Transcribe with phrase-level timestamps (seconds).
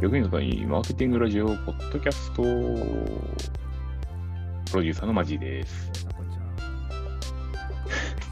[0.00, 2.44] 役に立たないマーケティングラジオポッドキャストプ
[4.76, 5.90] ロデューサーのマジーです。
[5.98, 6.12] 皆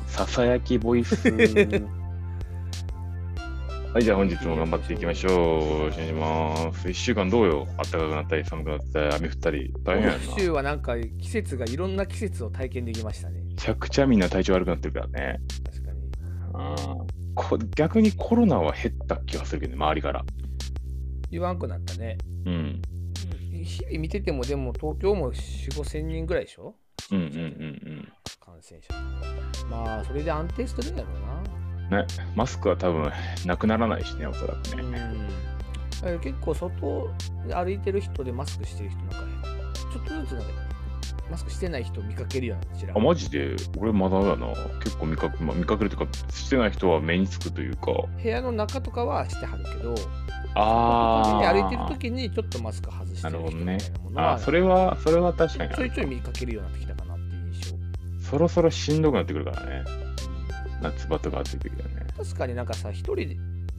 [0.07, 0.25] さ。
[0.27, 1.17] ささやきボイス。
[3.93, 5.33] はい、じゃあ本日も頑張っていきましょう。
[5.89, 6.89] お願いします。
[6.89, 7.67] 一週間どうよ？
[7.79, 10.25] 暖かくなったり寒くなったり雨降ったり大変やな。
[10.25, 13.43] 今週はなんか季節がいろんな季節を体験できましたね。
[13.45, 15.41] めちゃくちゃみんな体調悪くなってるからね。
[15.65, 15.99] 確かに。
[17.01, 20.25] うんこ逆にコロナは減った気がするけどね、周りから。
[21.31, 22.19] 言わんくなったね。
[22.45, 22.83] うん。
[23.65, 26.75] 日々見ててもでも東京も4、5千人ぐらいでしょ？
[27.11, 28.13] うんうんうん
[28.45, 28.95] 感染者。
[29.69, 31.09] まあそれで安定してるんやろ
[31.91, 31.97] うん。
[31.99, 33.11] ね、マスクは多分
[33.45, 34.91] なくならないしね、おそらくうな。
[34.91, 35.17] ね。
[36.05, 36.21] うん。
[36.21, 37.11] 結構外
[37.47, 39.17] で歩いてる人でマスクしてる人なんか
[39.75, 40.66] ちょっとずつなんか
[41.31, 43.57] マスクしてない人見かけるようなちらあ、マジで？
[43.79, 44.47] 俺まだだな。
[44.85, 47.93] 結構見かけ、まあ、見かけるというか、してない人は目につくというか。
[48.23, 49.95] 部屋の中とかはしてはるけど、
[50.55, 51.53] ああ。
[51.53, 57.77] 歩いてる時にちょっとマスク外してる人みたいなものは、あーそれは、それは確かにちょいちょい見かけるようになってきたかなっていう印象。
[58.31, 59.85] そろそろしんどくなってくるからね。
[60.81, 62.07] 夏場とか暑い時だね。
[62.17, 63.37] 確かになんかさ、一人で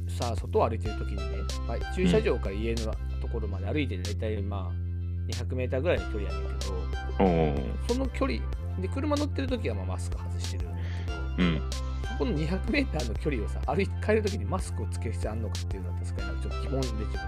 [0.09, 1.23] さ、外を歩いてる時にね、
[1.67, 4.86] まあ、駐車場から家のところまで歩いて大体まあ
[5.27, 6.73] 200メーターぐらいの距離やねんけど、
[7.19, 7.79] うん。
[7.87, 8.39] その距離
[8.79, 11.61] で車乗ってる時はまあマスク外してるんだけど、うん。
[12.09, 17.19] そこの200メーターの距離をさ、歩いて帰る時にマスクをつける必要あんのかっていうのは確かにちょっと疑問で自分だ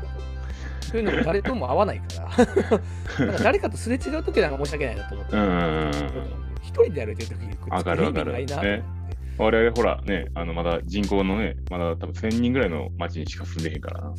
[0.90, 2.06] そういうのも誰とも合わないか
[3.20, 5.36] ら、 なんか誰かとすれ違う時なんか申し訳ないなと思って。
[6.62, 9.00] 一人で歩いてる時にくっつける意味ないなと思って。
[9.40, 14.14] 我々ほらね、あのまだ人口のね、まだ多分1000人ぐらいの町にしか住んでへんからな。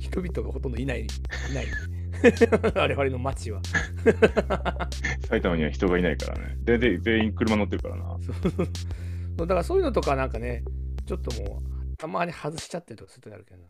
[0.00, 1.02] 人々がほとんどいない。
[1.02, 1.06] い
[1.54, 1.66] ない。
[2.74, 3.60] 我々の街は。
[5.28, 6.56] 埼玉には人がいないからね。
[6.62, 8.18] で、で全員車乗ってるからな。
[8.18, 10.64] そうだからそういうのとかなんかね、
[11.06, 13.60] ちょっともう、たまに外しちゃってるとかするとあるけど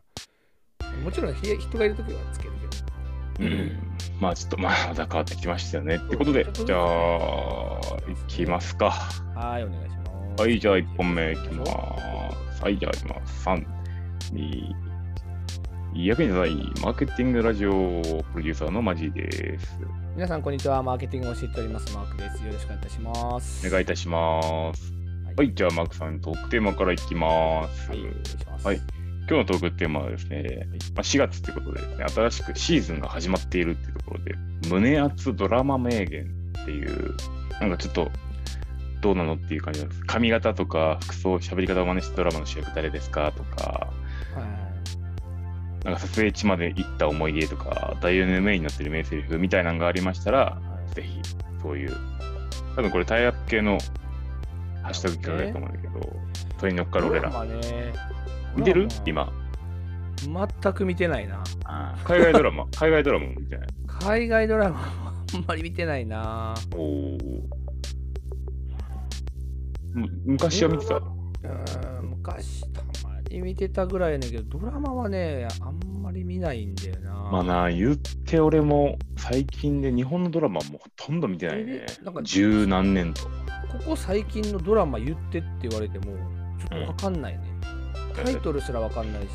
[1.03, 2.53] もちろんひ人がいる時はつける
[3.37, 3.49] けど。
[3.49, 3.71] うん。
[4.19, 5.95] まあちょっとまあまだ変わってきましたよね。
[5.95, 8.91] ってことで、じゃあ、いきますか。
[8.91, 10.41] はい、お願いします。
[10.41, 12.63] はい、じゃあ1本目いきます。
[12.63, 13.47] はい、じゃあいきます。
[13.47, 13.65] 3、
[14.33, 14.84] 2、
[15.95, 19.79] 役に立たないマーケティングラジオプロデューサーのマジーです。
[20.13, 20.83] 皆さん、こんにちは。
[20.83, 21.95] マーケティングを教えております。
[21.95, 22.45] マークです。
[22.45, 23.67] よろしくお願いいたします。
[23.67, 24.93] お願いいたします。
[25.25, 27.89] はいはい、じゃあマークさん、トークテーマからいきます。
[27.89, 27.99] はい。
[28.63, 28.81] はい
[29.27, 34.35] 今日のトークテーマはですね、まあ、4月ってことでですね、新しくシーズンが始まっているっていうところで、
[34.69, 36.25] 胸熱ドラマ名言
[36.61, 37.15] っていう、
[37.59, 38.11] なんかちょっと、
[39.01, 40.01] どうなのっていう感じなんです。
[40.05, 43.87] 髪型とか服装、喋り方を真似したドラマの主役誰ですかとか、
[44.35, 44.64] はい
[45.85, 50.57] なんか撮影地まで行った思い出とか、ダイヤのメインになってる名台詞みたいなのがありましたら、は
[50.91, 51.21] いぜひ、
[51.61, 51.95] そういう、
[52.75, 53.77] 多分これタイアップ系の
[54.81, 56.15] ハッシュタグ企画だと思うんだけど、
[56.59, 57.29] それに乗っかる俺ら。
[57.45, 57.93] ね。
[58.55, 58.87] 見てる？
[59.05, 59.31] 今。
[60.29, 61.43] マ全く見てないな。
[62.03, 63.67] 海外ドラマ、 海外ドラマも見てない。
[63.87, 66.55] 海外ドラマは あんまり見てないな。
[66.75, 67.17] おお。
[69.93, 70.95] む昔は見てた？
[70.95, 72.81] うーん昔た
[73.29, 77.11] まに見てたぐらいやねんけど、ドラマはね、あんまり見ないんだよな。
[77.31, 82.03] まあな、言って俺も最近で日本のドラマもほとんど見てないねえ。
[82.03, 83.23] なんか十何年と。
[83.23, 83.29] こ
[83.85, 86.05] こ最近のドラマ言ってって言われても、
[86.59, 87.43] ちょっとわかんないね。
[88.15, 89.27] タイトルすらわかんないし、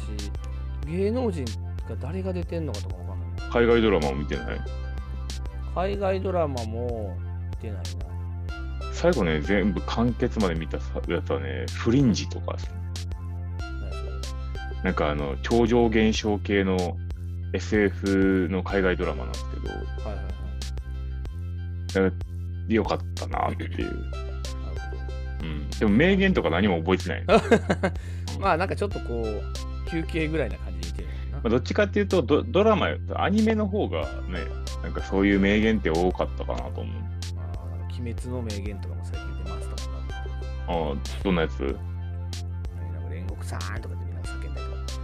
[0.87, 1.45] 芸能人
[1.89, 3.51] が誰が出てんのかとかわかんない。
[3.51, 4.61] 海外ドラマも見てない？
[5.75, 7.17] 海外ドラマも
[7.51, 7.83] 見てないな。
[8.93, 10.78] 最後ね、全部完結まで見た
[11.09, 12.57] やつはね、フリンジとか、
[14.83, 16.97] なんかあの、超常現象系の
[17.53, 20.23] SF の海外ドラマなんですけど、はいは
[22.03, 22.13] いは
[22.69, 22.75] い。
[22.75, 24.11] よかったなっていう。
[25.43, 27.25] うん、でも名言とか何も覚えてない。
[28.39, 34.41] まあなんかちょっとこう、休憩ぐらいな感じで見てるのかあどっちかっていうとド、ドラマよりアニメの方がね、
[34.83, 36.95] なんかそういう名言って多かったかなと思う。
[36.95, 37.01] な。
[37.03, 39.99] まあ、なんか鬼滅の名言とかも最近出ますとかな。
[40.69, 41.61] ああ、どんなやつ？
[41.61, 41.79] なんか
[43.11, 44.00] 煉獄さんとか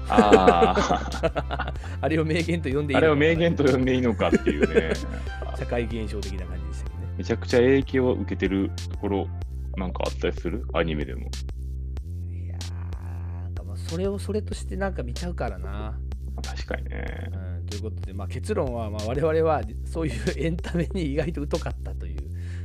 [0.09, 4.93] ああれを名言と呼んでいあ、いのかあれを名言と呼んでいいのかっていうね。
[5.59, 7.15] 社会現象的な感じでしたけどね。
[7.19, 9.29] めちゃくちゃ影響を受けてるところ、
[9.77, 10.65] なんかあったりする？
[10.75, 11.31] アニメでも。
[12.31, 15.99] いやー、なんかまあそれをそれとしてなんか見ちゃうからな。
[16.43, 17.31] 確かにね。
[17.33, 22.17] うん、ということで、まあ、結論は、まあ、我々はそういう エンタメに意外と疎かったという。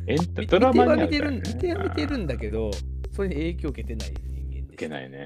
[0.08, 2.72] エンタ見ドラマには見ては見てるんだけど、
[3.12, 4.74] それに影響を受けてない人間です。
[4.74, 5.26] いけないね。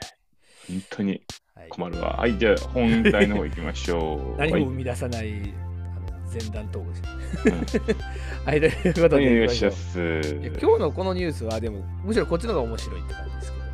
[0.68, 1.22] 本当に
[1.56, 2.18] はい、困るわ。
[2.18, 4.38] はい、じゃあ本題の方行きましょう。
[4.40, 7.84] 何はいも生み出さない、あの前段トークです。
[7.86, 7.96] うん
[8.46, 13.66] はい、ということはい、で、今日のこのニュースは、でも、むしろこっちの方が面白いって感じですけど、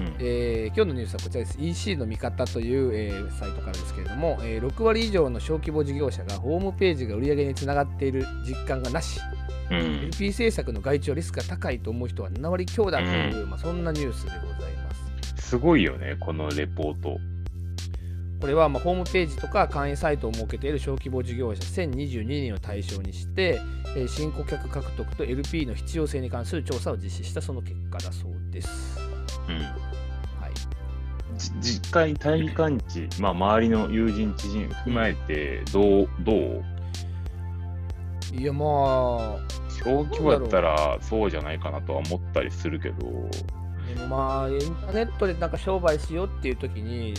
[0.00, 1.58] うんえー今日のニュースはこちらです。
[1.58, 9.18] EC の見方という、えーサイトからですけれども、えー6割以上の小規模事業者がホームページが売り上げにつながっている実感がなし、
[9.70, 9.76] うん。
[9.76, 14.79] LP 政策の外注はリスクが高いと思う人は7割強だという、まあ、そんなニュースでございます。
[15.50, 17.18] すごいよね、このレポート。
[18.40, 23.60] これはまあホームページとか会員サイトを設けている小規模事業者1022人を対象にして、
[23.96, 28.96] えー新顧客獲得と LP の必要性に関する調査を実施したその結果だそうです。
[29.48, 29.56] うん。
[29.56, 30.54] はい、
[31.36, 36.64] じ実際、対義感知、まあ、周りの友人、知人踏まえて、どう、どう？
[38.32, 39.38] いやまあ
[39.84, 43.28] 小規模やったらそうじゃないかなとは思ったりするけど、
[44.08, 47.14] まあ、インターネットでなんか商売しようっていう時に、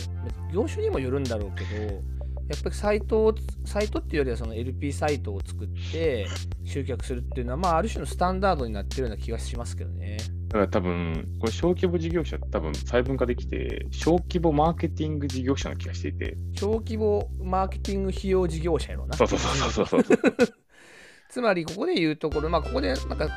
[0.52, 2.02] 業種にもよるんだろうけど、
[2.48, 3.34] やっぱりサイトを、
[3.64, 6.26] サイトっていうよりはその LP サイトを作って
[6.64, 10.18] 集客するっていうのは、まあ、ある種のスタンダードになってるような気がしますけどね。
[10.48, 19.16] だから多分、これ小規模事業者多分細分化できて、小規模マーケティング事業者な気がしていて、小規模マーケティング費用事業者やろな。
[19.16, 20.04] そうそうそうそうそう。
[21.30, 23.28] つまり、ここで言うところ、まあ、ここでなんか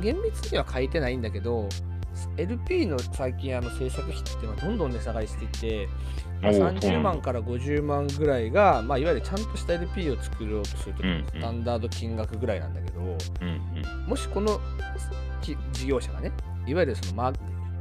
[0.00, 1.68] 厳密には書いてないんだけど、
[2.36, 5.88] LP の最近あの制作費ってまあどんどん値下がりしていて、
[6.40, 13.00] まあおーそうなんだ30万から50万ぐらいが、まあ、いわゆるちゃんとした LP を作ろうとするとスタンダード金額ぐらいなんだけど、
[14.06, 14.60] もしこの
[15.40, 16.32] き事業者がね、
[16.66, 17.34] いわゆるそのマー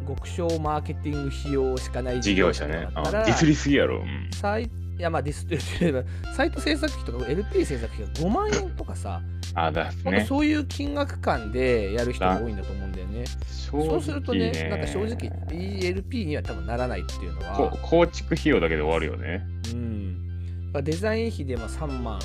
[0.07, 3.99] 極小マーケティング費用しかない事業者だったらディスりすぎやろ。
[3.99, 4.29] うん。
[4.33, 4.69] サイ
[5.01, 6.03] いやまあディスって言えば
[6.35, 9.19] サイト制作費とか LP 制作費が5万円とかさ、
[9.55, 10.25] あ、だね。
[10.29, 13.25] そういう金額感でやる人が多いんだと思うんだよね。
[13.47, 19.43] そうするとね、なんか正直 ELP には多分ならないっていうのは、構築費用だけで終わるよね。
[19.73, 22.19] うん、デザイン費でまあ3万、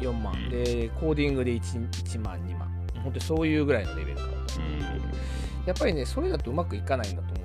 [0.00, 4.60] 4万、うんで、コーディングで 1, 1万、2万、本当にそういうぐらいのレベルかなと。
[4.60, 4.80] うん。
[5.66, 7.37] やっぱりね、それだとうまくいかないんだと思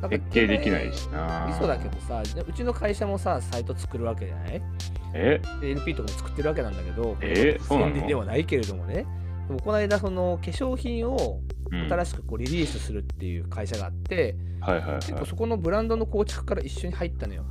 [0.00, 0.08] な。
[0.08, 1.46] なんか設計できないしな。
[1.48, 4.62] ミソだけどさ、うちの会社もさ、サイト作るわけじゃない？
[5.14, 5.40] え？
[5.60, 7.58] で LP とかも作ってるわけなんだけど、え？
[7.60, 9.06] そうではないけれどもね。
[9.48, 11.40] でもこの間、その化粧品を
[11.72, 17.44] うん新しくこうリリースするっていう会社があって、はいはいはい結構そこのブランドの構築から一緒に入ったのよ。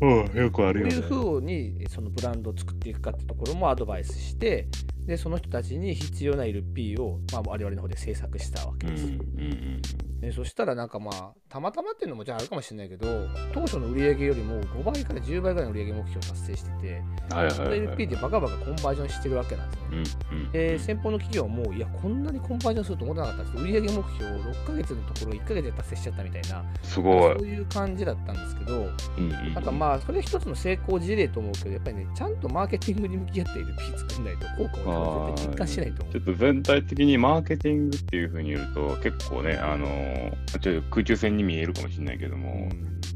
[0.00, 1.08] うん、よくあるよ、どういうね。
[1.08, 1.42] 風
[1.84, 4.66] にそのブランドを作っていくかってところもアドバイスして、
[5.06, 9.06] でその人たちに必要な LP を、まあ、我々の方で制作したわけうんです。
[9.06, 9.82] うん
[10.22, 17.36] でそしたらなんかまあたまたまっていうのもじゃああるかもしれないけど当初の売り上げよりも5倍から10倍ぐらいの売り上げ目標を達成してて、うん。
[17.36, 17.78] はいはいはい。
[17.80, 20.02] LP でバカバカコンバージョンしてるわけなんですよね。
[20.30, 20.52] うんうん。
[20.52, 24.04] で先方の企業もいやこんなにコンバージョンすると思ってなかったんです売上目標を
[24.44, 27.46] 6ヶ月のところ1ヶ月で達成しちゃったみたいなすごいそう。
[27.48, 28.74] いう感じだったんですけど
[29.18, 40.11] うんうんなんかまあそれ一つの成功事例と思うけどやっぱりねちゃんとマーケティングに向き合って LP 作んないと効果を絶対実感しないと思うちょっと全体的にマーケティングっていうふうに言うと、結構ね、あのー
[40.60, 42.68] ちょっと空中戦に見えるかもしれないけども、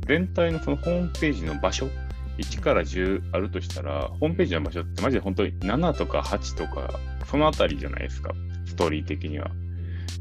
[0.06, 1.88] 全体のそのホームページの場所、
[2.38, 8.32] 1から10あるとしたら、ホームページの場所ってマジで本当に7とか8とか、そのあたりじゃないですか、
[8.66, 9.50] ストーリー的には。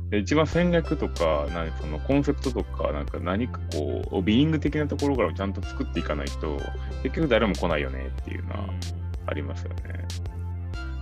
[0.09, 6.59] で一番戦略とか、なそのコンセプトとか、なんか何かこう、ビーイング的なところからもちゃんと作っていかないと、
[7.03, 8.69] 結局誰も来ないよねっていうのは
[9.27, 10.05] ありますよね。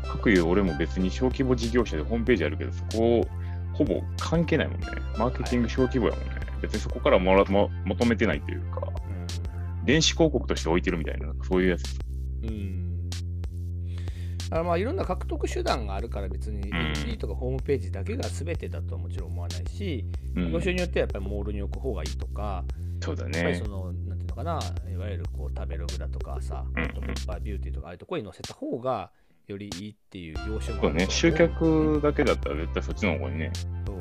[0.04, 3.28] 各いう俺も別に小規模事業者でホームページあるけど、そこ
[3.74, 4.88] ほぼ関係ないもんね。
[5.18, 6.31] マーケティング小規模やもんね。
[6.62, 8.88] 別にそこからもらも求めてないというか、
[9.84, 12.00] 電子広告として置いてるみたいな、なんかそういうやつ。
[12.44, 12.84] うんうん
[14.44, 22.63] だからまあいろんな獲得手段があるから別にん LP とかホームページだけが全てだとはもちろん思わないし、うん業種によってはやっぱりモールに置く方がいいとか、
[23.01, 23.65] そうだやっぱりねそ。
[23.68, 24.60] の、なんていうのかな、
[24.92, 26.84] いわゆるこう食べログだとかさ、うん
[27.44, 29.12] ビューティーとかああいうところに載せた方が
[29.48, 33.52] よりいいっていう業種もそうね、と集客だけだったら絶対そっちの方にね、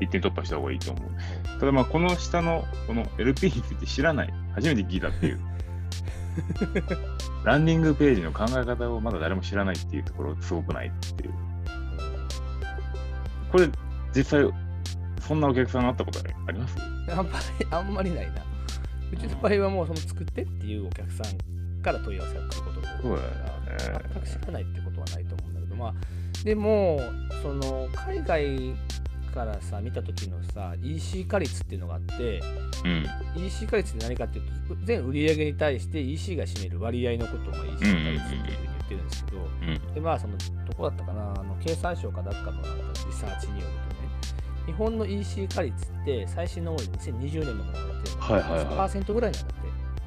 [0.00, 1.10] 一点突破した方がいいと思う。
[1.60, 5.40] ただまあ、この下のこの LP について知らない、初めて聞いたっていう。
[7.44, 11.34] ランディングページの考え方をまだ誰も知らないっていうところすごくないっていう。
[13.50, 13.68] これ、
[14.14, 14.48] 実際、
[15.20, 16.76] そんなお客さんあったことあります？
[17.10, 18.42] あんまり、あんまりないな。
[19.12, 23.26] うちの場合はもうその作ってっていうお客さんから問い合わせが来ることが多いか
[23.88, 24.04] ら、ね。
[24.14, 24.80] 全く知らないって
[25.82, 25.94] まあ、
[26.44, 27.00] でも、
[27.42, 28.74] その、海外
[29.34, 32.40] からさ、見た時のさ、EC 化率っていうのがあって、
[32.84, 33.44] うん。
[33.44, 39.94] EC 化率って何かっていうと、全売上に対して EC が占める割合のことをまあ EC 化率っていうふうに言ってるんですけど、うん。
[39.94, 44.02] で、まあ、その、どこだったかな、あの経産省かなんかのリサーチによるとね、
[44.66, 49.61] 日本の EC 化率って最新のもので2020年のものってるはいはいはい1%ぐらいなんだって。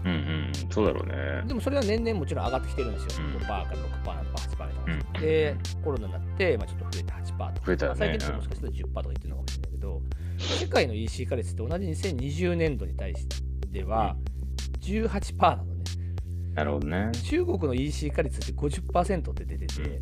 [0.05, 0.51] うんうん。
[0.69, 1.43] そうだろうね。
[1.47, 3.25] でもそれは年々もちろん上がってきてるんですよ。
[3.25, 4.93] うん5%から6%とか8%みたいな。
[4.93, 10.01] うんで、コロナになって、まあ、ちょっと増えて8%とか、増えたよねまあ最近ちょっともしかしたら10%とか言ってるのかもしれないけど、
[10.37, 13.27] 世界の EC 化率って同じ2020年度に対し
[13.71, 14.15] ては
[14.81, 15.75] 18%なのね。
[16.53, 17.11] なるほどね。
[17.23, 20.01] 中国の EC 化率って50%って出てて、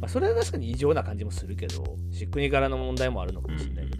[0.00, 1.84] まあ、それは確かに異常な感じもするけど、
[2.30, 3.99] 国柄の問題もあるのかもしれないけど、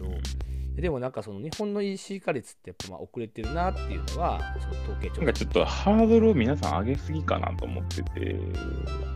[0.77, 8.37] でもなんかその日本の EC 化率ってやっぱまあ遅れてるなっていうのは、その統計なんかちょっとハードルを皆さん上げすぎかなと思ってて、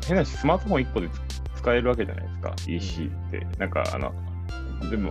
[0.06, 1.08] 変なし、スマートフォン1個で
[1.56, 3.46] 使えるわけじゃないですか、EC って。
[3.58, 4.12] なんか、あの、
[4.90, 5.10] でも、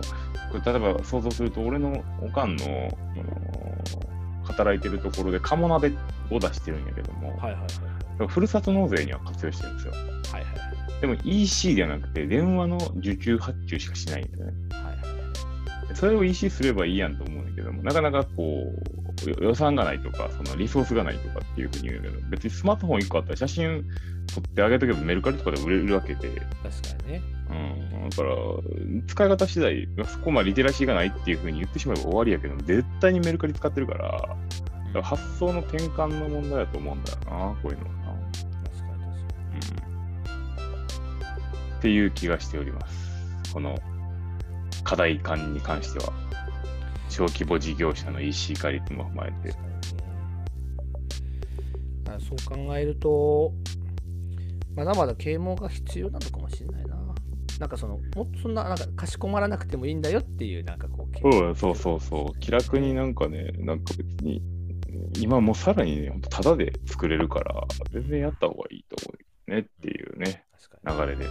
[0.64, 3.74] 例えば想像すると、俺のおかんの、あの
[4.44, 5.92] 働いてるところで鴨鍋
[6.30, 8.28] を出してるんやけども、はいはいはい。
[8.28, 9.92] ふるさと納税には活用してるんですよ。
[9.92, 11.00] はいはいはい。
[11.00, 14.52] でも EC ではなくて、電話の受注発注しかしないんだよね。
[14.70, 14.93] はいはい
[15.94, 18.72] それを EC すればいいやんと思うんだけども、なかなかこ
[19.24, 23.84] う、よ予算がないとか、そのリソースがないとかっていうふうに言うけど、別にスマートフォン1個あったら写真
[24.26, 26.38] 撮ってあげとけばメルカリとかで売れるわけで、確か
[27.06, 27.22] にね。
[27.50, 28.34] うん、だから、
[29.06, 34.36] 使い方次第、そこまでリテラシーがないっていうふうに言ってしまえば終わりやけど、絶対にメルカリ使ってるから、だか
[34.94, 37.30] ら発想の転換の問題だと思うんだよな、
[37.62, 38.04] こういうのはな。
[38.32, 38.94] 確かに確か
[41.70, 43.52] うん、っていう気がしております。
[43.52, 43.78] この
[44.84, 46.12] 課題感に関しては、
[47.08, 49.54] 小規模事業者の EC 化率も踏まえて
[52.20, 53.52] そう考えると、
[54.74, 56.96] まだまだ啓蒙が必要なのかもしれないな。
[57.60, 64.42] なんかその、もっとそんな、なんか、かしこまらなくてもいいんだよっていう、なんかこう、そうそうそうそう、気楽になんかね、なんか別に、
[65.20, 69.14] 今もうさらにね、ほんとタダで作れるから、全然やった方がいいと思
[69.48, 70.44] うねっていうね。
[70.86, 71.26] 流れで。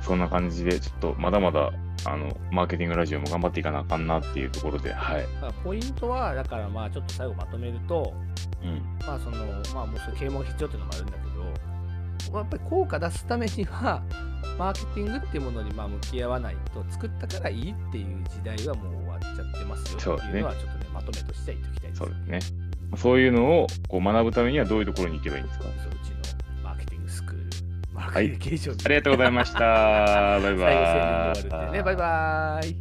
[0.00, 1.72] そんな感じで、ちょっとまだまだ、
[2.06, 5.26] あの、マーケティングラジオも頑張っていかなあかんなっていうところで、はい。
[5.40, 8.12] まあ、ポイントは、だからまあ、ちょっと最後まとめると、
[8.62, 8.82] うん。
[9.06, 9.36] まあ、その、
[9.74, 11.18] まあ、もうそういう啓蒙が必要っていうのもあるんだけ
[12.30, 14.02] ど、やっぱり効果出すためには、
[14.58, 21.98] マーケティングっていうものにまあ向き合わないと、作ったからいいっていう時代はもう終わっちゃってますよっていうのは、ちょっとね、まとめとしては言っておきたいです。
[21.98, 22.58] そうですね。
[22.96, 25.64] そういうのをこう学ぶためにはどういうところに行けばいいんですか？
[27.94, 29.58] マーはいケティング継承ありがとうございました。
[30.38, 30.56] バイバイ。
[30.56, 32.76] 最後宣伝で終わるっていうね、バイバーイ。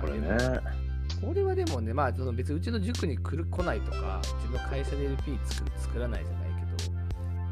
[0.00, 0.78] これね。
[1.20, 6.92] これはでもね、まあ、その別にうちの塾に来る来ないとか、うちの会社で LP 作る作らないじゃないけど、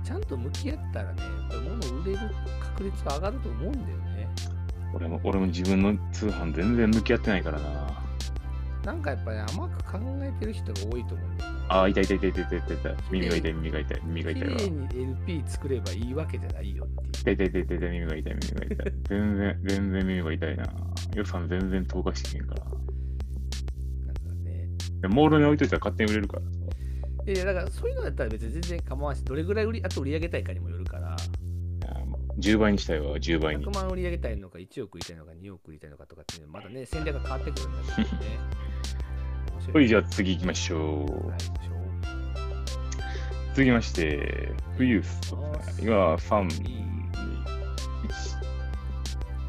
[0.04, 2.18] ちゃんと向き合ったらね、やっぱり物売れる
[2.60, 4.28] 確率は上がると思うんだよね。
[4.94, 8.05] 俺も俺も自分の通販全然向き合ってないからな。
[8.86, 11.60] なんかやっぱり、ね、甘く考えてる人が多いと思うんだよね。
[11.68, 12.94] あ、痛い痛い痛い痛い痛い痛い痛い。
[13.10, 14.48] 耳が痛い耳が痛い耳が痛いわ。
[14.58, 14.88] 麗に
[15.26, 17.10] LP 作ればいいわけじゃないよっていう。
[17.20, 18.92] 痛い痛い痛い痛い痛い耳が痛い耳が痛い。
[19.08, 20.64] 全然、全然耳が痛いな。
[21.16, 22.64] 予算全然投下してへんから。
[22.64, 22.80] なんか
[24.44, 24.68] ね。
[25.00, 26.48] でモールに置いといたら勝手に売れるからさ。
[27.26, 31.16] いや、だからそういうのだったら別に全然構わんし、どれぐらい売り、あと売り上げたいかにもよるから、
[32.38, 33.74] 10倍にしたいわ、10倍に100。
[33.74, 38.66] 万売り上げたいのか、1億売りたいのか、2億売りたいのかとかっていうのはまだね、戦略が変わってくるんだけどね。
[39.74, 41.28] はい、じゃあ次行きましょう。
[41.28, 41.38] はい、
[43.50, 45.88] 続きまして、冬ストですね。
[45.88, 46.86] 今、3、2、1。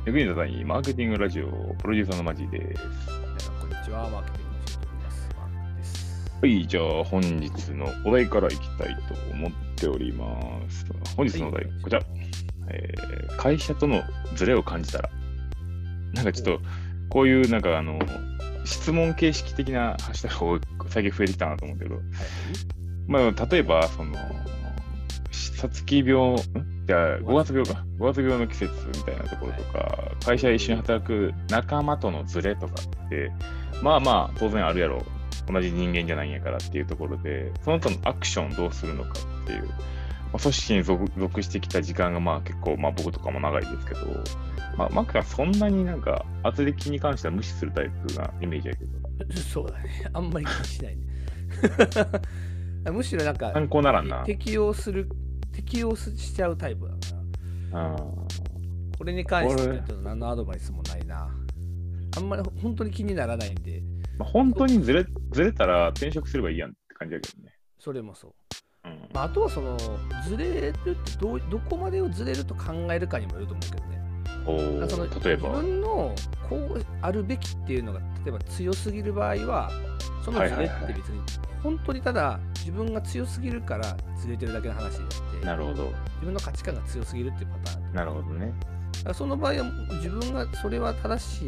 [0.07, 1.47] 役に立たないマーケティングラジオ、
[1.79, 2.83] プロデューサーのマジです。
[3.21, 4.09] 皆さん、こんにちは。
[4.09, 5.29] マーケティングの仕事をしております。
[5.37, 6.37] マーです。
[6.41, 10.85] はい、じゃあ本日のお題からいきたいと思っております。
[11.15, 12.01] 本日のお題、こちら。
[12.69, 14.01] えー会社との
[14.35, 15.09] ズレを感じたら。
[16.13, 16.61] なんかちょっと、
[17.09, 17.99] こういうなんかあの、
[18.67, 22.03] 質問形式的なハッシュタグが最近増えてきたなと思うけど、はい。
[23.07, 24.13] まあ、例えば、その、
[25.31, 26.37] さつき病、ん？
[26.85, 27.85] じゃあ、5月病か。
[27.99, 32.73] 5月病の季節みたいなところとか、会社で一緒に働く仲間とのズレとか
[33.05, 33.31] って、
[33.81, 35.03] まあまあ、当然あるやろ。
[35.49, 39.13] 同じ人間じゃないんやからっていうところで、その他のアクションをどうするのかっ
[39.45, 39.73] ていう、ま
[40.33, 44.01] あ、組織に属属してきた時間がまあ結構、まあ僕とかも長いですけど、
[44.77, 50.09] まあ、マックはそんなになんか、圧力に関しては無視するタイプなイメージやけど、そうだね。
[50.13, 51.03] あんまり気にしないね。
[52.91, 54.23] むしろなんか、参考ならんな。
[54.23, 55.09] 適用する、
[55.51, 56.97] 適用しちゃうタイプだか
[57.73, 57.91] ら。
[57.91, 58.27] うん
[58.97, 61.29] これに関しては何のアドバイスもないな。
[62.17, 63.83] あんまり本当に気にならないんで、
[64.17, 67.53] まあ、本当にずれずれたら転職すればいいやんって感じだけどね。
[67.77, 68.33] それもそう。
[68.85, 69.77] うんまあ、あとはその、
[70.27, 73.96] ずれるってどうどこまでをずれると考えるかにもよると思うけどね。
[74.47, 75.49] そのー例えば。
[75.49, 76.15] 自分の
[76.49, 79.69] こうあるべきっていうのが例えば強すぎる場合は
[80.23, 81.21] そのズレって別に
[81.61, 85.83] 本当にただ自分が強すぎるからずれてるだけの話であってなるほど。
[86.15, 88.53] 自分の価値観が強すぎるっていうパターンだなるほどね。
[89.13, 89.63] その場合は
[89.95, 91.45] 自分がそれは正し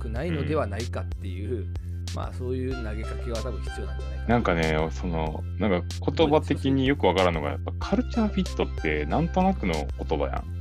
[0.00, 1.66] くないのではないかっていう、
[2.14, 10.59] まあそういう投げかけは多分必要なんじゃないかなんかね、その、なんか言葉的によくわからんのが、やっぱカルチャーフィットってなんとなくの言葉やん。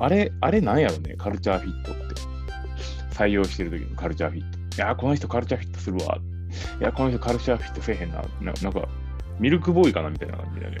[0.00, 2.00] うんあれ、あれなんやろね、カルチャーフィットって。
[3.14, 4.58] 採用してる時のカルチャーフィット。
[4.76, 6.18] いや、この人カルチャーフィットするわ。
[6.80, 8.22] いや、この人カルチャーフィットせえへんな。
[8.40, 8.88] ななんか、
[9.38, 10.78] ミルクボーイかなみたいな感じだね。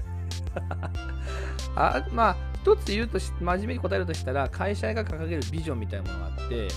[1.76, 6.68] あまあ一つ言うとし真面目に答えるとしたら会社が掲げるビジョンみたいなものがあってうん。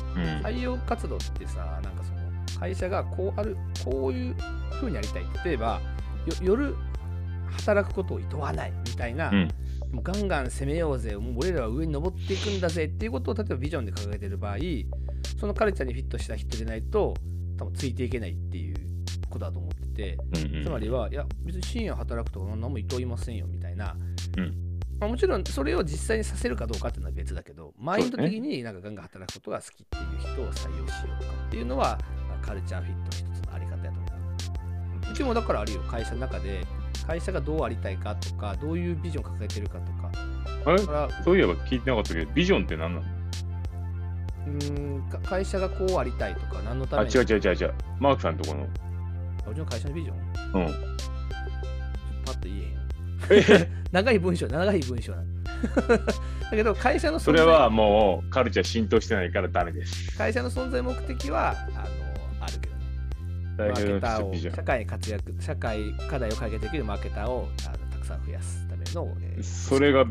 [0.46, 2.20] 採用活動ってさなんかその
[2.60, 4.36] 会社がこうあるこういう
[4.72, 5.82] 風にやりたい例えば
[6.26, 6.76] よ夜
[7.52, 9.50] 働くことを厭わないみたいな、うん
[9.94, 11.16] もうガンガン攻めようぜ。
[11.16, 12.86] もう俺らは上に登っていくんだぜ。
[12.86, 14.58] っていうことを例えばビジョンで掲げてる場合
[15.40, 17.14] そのカルチャーにフィットした人でないと
[17.58, 18.76] 多分ついていけないっていう
[19.30, 20.64] ことだと思っててうんうん。
[20.64, 23.96] つまりは、いや、別に深夜働くとか何も厭いませんよみたいな、
[24.38, 24.80] うん。
[25.00, 34.08] まあ、もちろんそれを実際にさせるかどうかっていうのは別だけど、マインド的になんかガンガン働くことが好きっていう人を採用しようとかっていうのは、まあカルチャーフィットの一つのあり方やと思
[35.10, 35.12] う。
[35.12, 36.66] うちもだからあるよ、会社の中で、
[37.06, 40.12] 会社がどうありたいかとか、どういうビジョンを抱えてるかとか、
[40.66, 40.80] あれ？
[41.24, 43.08] そういえば聞いてなかったけど、ビジョンって何なの？
[44.46, 47.16] うーんか会社がこうありたいとか、何のたあ、めに？
[47.16, 47.74] 違う違う違う違う。
[48.00, 48.68] マークさんとこの。
[49.46, 50.18] あうちの会社のビジョン？
[50.66, 50.74] うん。
[52.26, 52.62] パッと言え
[53.54, 53.68] へんよ。
[53.92, 55.28] 長い文章、長い文章なの。
[55.98, 60.18] だけど、会社の存在それはもうカルチャー浸透してないからダメです。
[60.18, 62.03] 会社の存在目的はあの。
[63.58, 69.16] マーケターを社会に活躍、社会課題を解決できるマーケターをあのたくさん増やすための。
[69.22, 69.44] えーン。
[69.44, 70.06] それが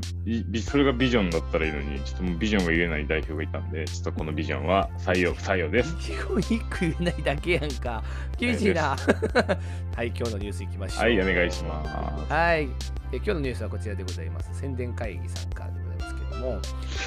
[0.65, 5.97] それがビジョンだったらいいのに、ちょっともうビジョンが言えない代表がいたんで、ちょっとこのビジョンは採用、不採用です。
[6.01, 8.03] 一語一句言えないだけやんか。
[8.39, 8.97] 厳しいな。
[9.97, 11.03] はい、今日のニュースいきましょう。
[11.03, 11.85] はい、お願いしま
[12.27, 12.33] す。
[12.33, 12.69] はい。
[13.13, 14.51] え今日のニュースはこちらでございます。
[14.59, 16.61] 宣伝会議さんからでございますけれども、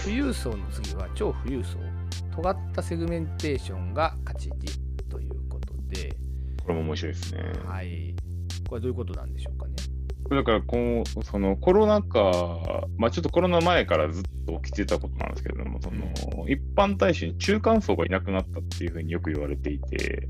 [0.04, 1.80] 富裕層の次は超富裕層。
[2.36, 6.16] 尖ったセグメンテーションが勝ち字ということで、
[6.66, 7.44] これも面白いですね。
[7.66, 8.16] はい。
[8.68, 9.74] これはどういうことなんでしょうかね？
[10.28, 20.28] だからこう、そのコロナ禍、まあちょっとコロナ前からずっと起きてたことなんですけれども、その一般大衆に中間層がいなくなったっていうふうによく言われていて、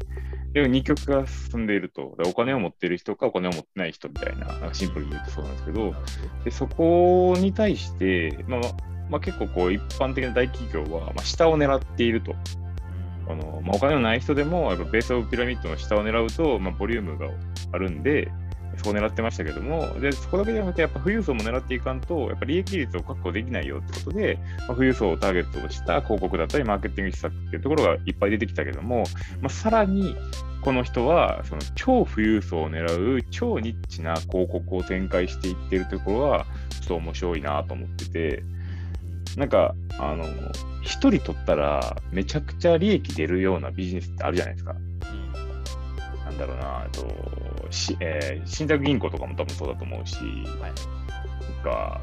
[0.51, 5.95] で二極が進んでいると、でお金を持っている人かお金を持ってない人みたいな、なシンプルに言うとそうなんですけど
[6.43, 8.71] でそこに対して、まあまあ
[9.09, 12.35] まあ、結構こう一般的な大企業は、まあ、下を狙っていると。
[13.27, 17.27] あのまあ、お金のない人でも、やっぱベースオブピラミッドの下を狙うと、まあ、ボリュームが
[17.71, 18.31] あるんで、
[18.77, 29.03] そこを狙ってましたけども、でそこだけじゃなくて、やっぱ富裕層も狙っていかんと、やっぱ利益率を確保できないよってことで、まあ、富裕層をターゲットとした広告だったり、マーケティング施策っていうところがいっぱい出てきたけども、
[29.41, 30.15] まあ、さらに、
[30.61, 38.43] この人は、その超富裕層を狙う超ニッチな広告を展開していってるところは、ちょっと面白いなと思ってて、
[39.37, 40.25] なんか、あの、
[40.81, 44.75] 一人取ったらめちゃくちゃ利益出るようなビジネスってあるじゃないですか。
[46.25, 50.25] なんだろうな、えっと、しえー信託銀行とかも多分そうだと思うし、はい
[50.61, 52.01] なんか、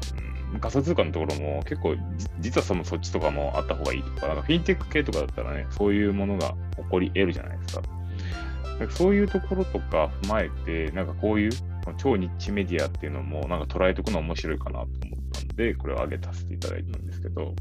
[0.53, 7.81] うん、仮想通貨のところも結構じ、実はそのそっちとかもあった方がいいとか、なんかフィンテック系とかだったらね、そういうものが起こり得るじゃないですか。
[7.81, 11.51] かそういうところとか踏まえて、なんかこういう
[11.97, 17.53] 超ニッチメディアっていうのもなんか捉えておくの面白いかなと思んで、これを挙げさせていただいたんですけど、なる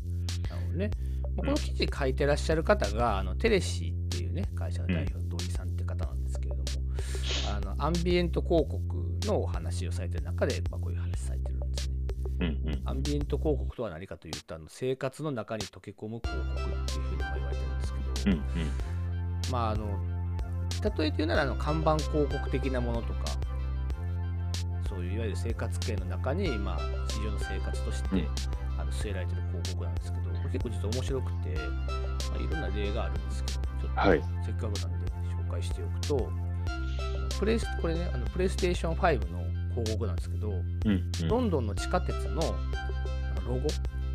[0.66, 0.90] ほどね。
[1.36, 6.64] この記事書いてらっしゃる方が、あのテレシーっていうね、会社の代表、土井さんって方なんですけれども、
[7.56, 11.94] あのアンビエント広告のお話をされてる中で、まあ、こういう話されてるんですね。
[12.40, 12.82] うんうん。
[12.84, 18.42] アンビエント広告とは何かというと、あの生活の中に溶け込む広告っていうふうにまあ言われてるんですけど、うんうん。
[19.50, 19.86] まああの、
[20.96, 23.21] 例えて言うならあの看板広告的なものとか、
[24.94, 26.78] そういういわゆる生活圏の中に、まあ、
[27.08, 28.28] 市場の生活として、うん。
[28.78, 34.22] あの据えられてる広告なんですけど、これ結構実は面白くて、まあ、いろんな例があるんですけど、ちょっとはい。
[34.44, 34.78] せっかくなんで
[35.46, 36.30] 紹介しておくと、
[37.38, 39.38] プレイスこれね、あのプレイステーション5の
[39.74, 41.28] 広告なんですけど、うんうん。
[41.28, 42.40] ロンドンの地下鉄の
[43.46, 43.68] ロゴ、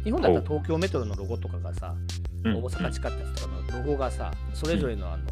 [0.03, 1.95] 日本だったら東京メトロのロゴとかがさ、
[2.43, 2.55] うん。
[2.55, 5.23] 大阪地下鉄とかのロゴがさ、それぞれのあの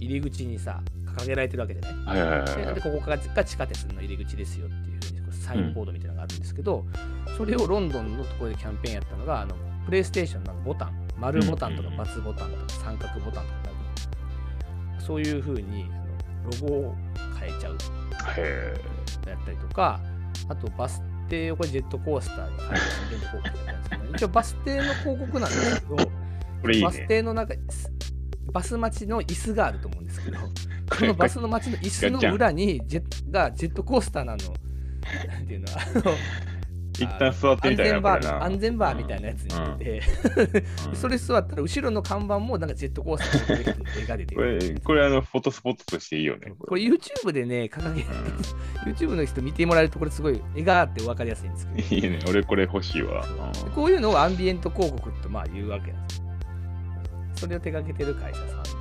[0.00, 0.80] 入り口にさ、
[1.16, 2.16] 掲げられてるわけじゃない。
[2.16, 6.84] はいはいはいはいででここがが地下鉄の入り口ですよっていうふうにこうサインボードみたいなのがあるんですけど、
[7.36, 13.66] それをロンドンのところでキャンペーンやったのが、あのプレイステーションのボタン、丸ボタンとかうんうんうん×ボタンとか三角ボタンとかあ
[14.98, 16.94] るそういうふうにあのロゴを
[17.38, 17.78] 変えちゃう
[18.38, 18.74] へ
[19.28, 20.00] やったりとか、
[20.48, 25.96] あとバス停をこれジェットコースターに変えるイベント広告だったんですけど、一応バス停の広告なんですけど、
[26.72, 27.06] いいバスね。
[27.06, 27.90] 停の中、す
[28.56, 30.38] バス待ちの椅子があると思うんですけど、
[30.88, 34.38] このバスの待ちの椅子の裏にジェがジェットコースターなの、
[35.28, 36.14] なんていうの、あの
[36.98, 40.02] 一旦座ってみたいな安全バー安全バーみたいなやつになってて、
[40.88, 44.58] うん それ座ったら後ろの看板もなんかジェットコースターの絵が出てこる。
[44.58, 46.54] れ、これあの、フォトスポットとしていいよね。
[46.58, 48.06] これ YouTube でね、掲げ、
[48.90, 52.20] YouTube の人見てもらえるとこれすごい絵があって分かりやすいんですけど、いいね。
[52.26, 53.22] 俺これ欲しいわ。
[53.74, 56.25] こういうのをアンビエント広告とまあ言うわけなんですよ。
[57.36, 58.76] それを手掛けてる会社さんなんです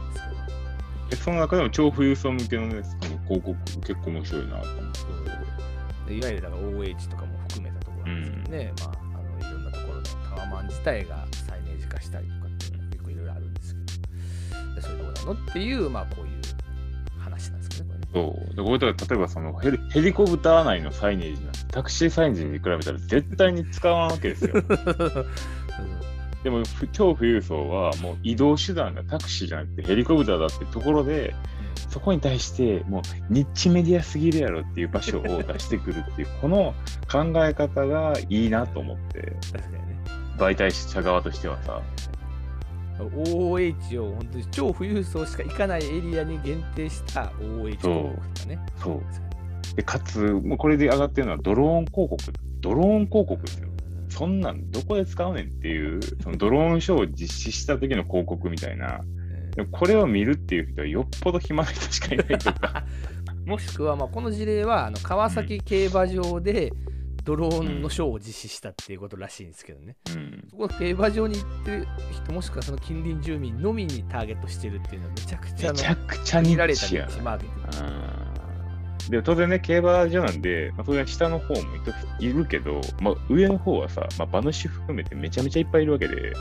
[1.12, 6.14] えその中でも超富裕層向けのね、その広告結構面白いなと思って。
[6.14, 16.42] いわゆるだから OH とかも含めたところなんですけどね、まあ、あのいろんなところのタワマン自体がサイネージ化したりとかっていうのが結構いろいろあるんですけど、でそれどうなのっていう、まあ、こういう
[17.20, 18.02] 話なんですけどね。
[18.14, 18.56] そう。
[18.56, 24.54] で、これだ例えばそのヘリヘリコプター内のサイネージなんてタクシーサイネージに比べたら絶対に使わんわけですよ。
[26.46, 31.34] でもふ超富裕層はもう移動手段がタクシーじゃなくてヘリコプターだってところで
[31.90, 36.76] そこに対してもうニッチメディアすぎるやろっていう場所を出してくるっていう この
[37.12, 39.36] 考え方がいいなと思って。
[39.52, 39.80] 確かにね。
[40.38, 41.82] 媒体者側としてはさ。
[43.00, 48.60] OH を本当に超富裕層しか行かないエリアに限定した OH 広告とかね。
[48.78, 49.76] そう。
[49.76, 52.18] でかつもうこれで上がってるのはドローン広告。
[52.62, 53.70] ドローン広告ですよ
[54.16, 59.02] そんなんどこで使うねんっていうそのドローンショーを実施した時の広告みたいな。
[59.72, 62.84] これを見るっていう人はよっぽど暇な人しかいないとか。
[63.46, 66.74] もしくは、まあ、この事例はあの川崎競馬場で
[67.24, 69.96] ドローンのショーを実施したっていうことらしいんですけどね。
[70.14, 70.44] うん。
[70.50, 78.25] そこの競馬場に行ってる人、もしくはその近隣住民のみにターゲットしてるっていうのはめちゃくちゃのめちゃくちゃられたッチやニッチマーケティング。
[79.06, 81.60] うんでも当然ね、競馬場なんで、まあ、当然下の方も
[82.20, 86.34] いるけど、まあ、上の方はさ、まあ、馬主含めてめちゃめちゃいっぱいいるわけで、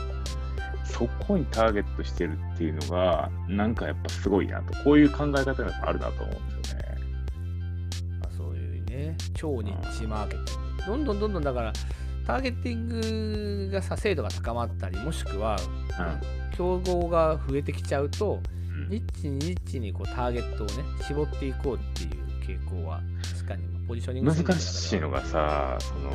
[0.83, 6.85] そこにターゲットしてるっていうのが、なんかやっぱすごいなと、こういう考え方があるなと思うんですよね。
[8.21, 10.83] まあ、そういうね、超ニッチマーケティング。
[10.85, 11.73] どんどんどんどんだから、
[12.25, 12.87] ターゲティン
[13.67, 15.57] グがさ、精度が高まったり、もしくは、
[16.55, 18.89] 競合が増えてきちゃうと、うん。
[18.89, 23.01] ニッチにニッチにこうターゲットをね、絞っていこうっていう傾向は、
[23.33, 26.11] 確かにポジショニング難しいのがさ、その、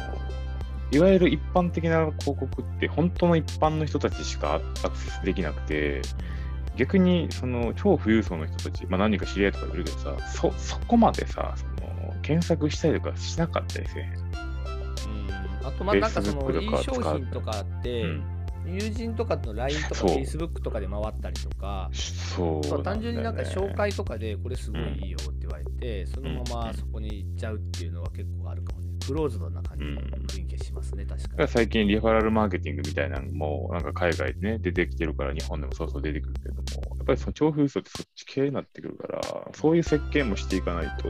[0.93, 6.03] いわゆる一般的な広告って、本当の一般の人たちしかアクセスできなくて、
[6.77, 14.11] 逆にその超富裕層の人たち、まあ、何人か知り合いとかいるけどさ、そそこまでさその、検索したりとかしなかったりせえへん。
[14.15, 15.67] うん。
[15.67, 28.89] あと、まあ、なんかその、いい商品とかって、うん友人とかとの LINE とか Facebook とかで回ったりとか、そうまあ単純になんか紹介介とかでこれすごいいいよって言われて、そのままそこに行っちゃうっていうのは結構あるかもね。
[29.07, 31.49] クローズドな感じの雰囲気がしますね、確かに。
[31.49, 39.21] 最近リファラルマーケティングみたいなのもなんか海外でね出てきてるから日本でもそうそう出てくるけどもやっぱりその超富裕層ってそっち系になってくるから
[39.55, 41.09] そういう設計もしていかないと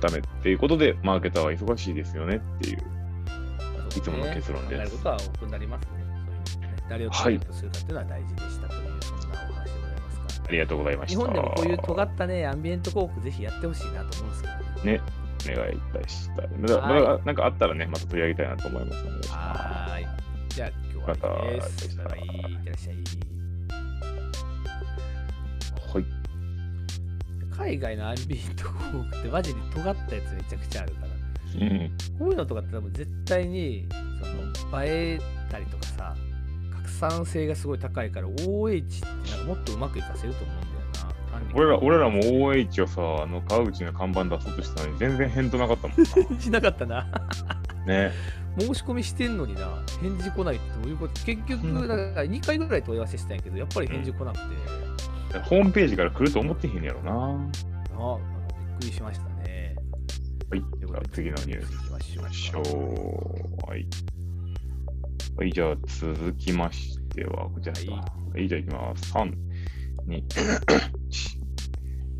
[0.00, 2.78] ダメっていうことでマーケターは忙しいですよねっていう
[3.96, 5.99] いつもの結論です考えることは多くなりますね。
[6.90, 10.42] 誰をターゲットするかっていうのは大事でしたという、そんなお話でございますか。
[10.48, 14.92] ありがとうございました日本でもこういう尖ったね、アンビエント広告ぜひやってほしいなと思うんですけどね。
[14.92, 15.00] ね
[15.52, 20.06] お願いいたしたいまだまだなんかあったらねまた取り上げたいなと思いますのではーい。
[20.50, 21.96] じゃあ今日は以上です。
[21.96, 22.18] バイバイ。
[22.20, 22.96] いってらっしゃい。
[25.94, 26.04] はい
[27.56, 31.06] 海外のアンビエント広告ってマジで尖ったやつめちゃくちゃあるから。
[31.06, 33.88] うんこういうのとかって多分絶対に
[34.62, 36.14] その映えたりとかさ、
[37.00, 40.70] 拡散性がすごい高いから OH ってなんかもっとうまくいかせると思うんだよ
[41.54, 46.04] 俺ら俺らも OH をさあの川口の看板出そうとしたのに全然返答なかったもんな
[46.40, 47.06] しなかったな。
[47.86, 48.12] ね
[48.58, 49.60] 申し込みしてんのにな、
[50.02, 51.14] 返事来ないってどういうこと？
[51.24, 58.18] 結局、から2回ぐらい問い合わせしたんやけど、やっぱり返事来なくて、ホームページから来ると思ってへんやろなあなんか
[58.58, 59.76] びっくりしましたね。
[60.50, 62.24] はいで次のニュースいきましょう。
[62.24, 62.60] ましょ
[63.66, 63.70] う。
[63.70, 63.86] はい。
[65.40, 67.92] はい、じゃあ続きましては、こちらですか。
[67.92, 68.00] は
[68.34, 69.10] はい、じゃあいきます。
[69.14, 69.32] 3、
[70.06, 71.40] 2、1。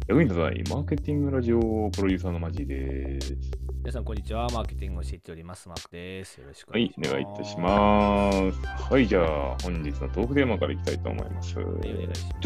[0.09, 3.37] 役に立たないマーケティングラジオプロデューサーのマジです。
[3.81, 4.49] 皆さん、こんにちは。
[4.49, 5.69] マーケティングを教えております。
[5.69, 6.41] マークです。
[6.41, 7.11] よろしくおはい願いし、ます。
[7.11, 8.91] お願いいたします。
[8.91, 11.53] はい、じゃあ本日のトークテーマからいきたいと思います。
[11.53, 11.59] ち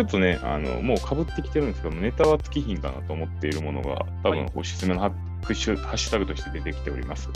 [0.03, 7.31] ょっとね、あのもうかぶってきてるんですけど、ネタは尽きひんかなと思っているものが、多分はいおすすめのハッシュハッシュタグとして出てきております。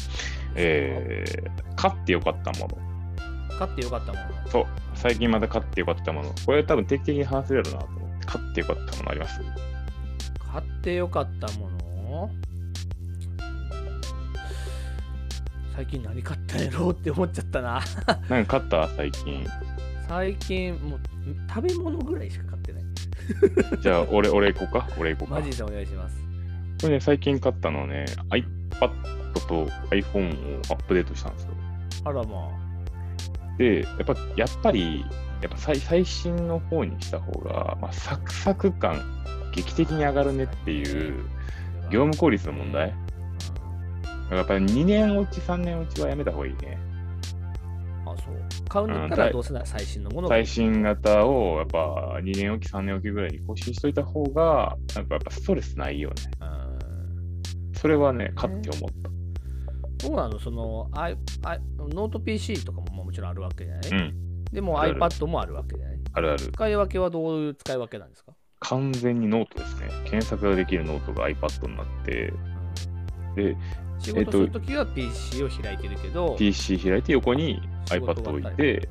[0.56, 2.97] えー、買ってよかったもの。
[3.58, 4.24] 買ってよかったもの。
[4.50, 6.32] そう、最近また買ってよかったもの。
[6.46, 9.40] これ多分定期的に話せるやろなと思って、買ってよかったものあります
[10.52, 12.30] 買ってよかったもの？
[15.74, 17.80] 最近何買ったんやろうって思っちゃったな。
[18.28, 18.88] なんか買った？
[18.96, 19.46] 最近。
[20.08, 21.00] 最近、もう
[21.48, 22.82] 食べ物ぐらいしか買ってない。
[23.82, 24.88] じゃあ、俺、俺行こうか。
[24.98, 25.34] 俺行こうか。
[25.36, 26.16] こマジでお願いします。
[26.84, 28.88] れね、最近買ったのはね、iPad
[29.46, 31.50] と iPhone をアップデートしたんですよ。
[32.04, 32.48] あらま
[33.58, 35.04] で、やっぱ、やっぱり、
[35.40, 41.24] やっぱ最最新の方にした方が、まあ、サクサク感、劇的に上がるねっていう、
[41.86, 41.90] あ。
[41.90, 42.94] 業務効率の問題。
[44.30, 46.78] やっぱり2年落ち、3年落ちはやめた方がいいね。
[48.06, 56.14] あそう買うんだったらどうせなら最新のものが最新型をやっぱ2年おき、3年おきぐらいに更新しといた方が、なんかやっぱストレスないよね。
[56.40, 56.58] うん
[57.78, 60.08] それはね、買って思った。
[60.08, 65.98] どうなのその、I I、ノート PC とかももちろんあるわけじゃない、うん、でも iPad もあるわけじゃない？
[66.12, 66.52] あるある。
[66.52, 69.88] 使い分けはどういう使い分けなんですか、完全にノートですね。
[70.04, 72.34] 検索ができるノートが iPad になって、
[73.34, 73.56] で、
[73.98, 78.88] えっと事するときは PC を開いてるけど、PC 開いて横に iPad が置いて、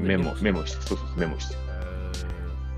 [0.00, 1.56] メモ、メモモして、そうそうメモして。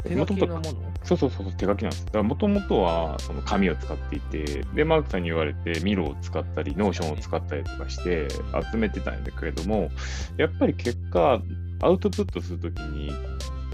[0.08, 0.93] 手書きのもの？
[1.04, 2.06] そうそうそう、手書きなんです。
[2.06, 8.28] だからもともとはその紙を使っていて、で、マークさんに言われて、 Miro を使ったり、 Notion を使ったりとかして
[8.72, 9.90] 集めてたんだけれども、
[10.38, 11.40] やっぱり結果、
[11.82, 13.12] アウトプットするときに、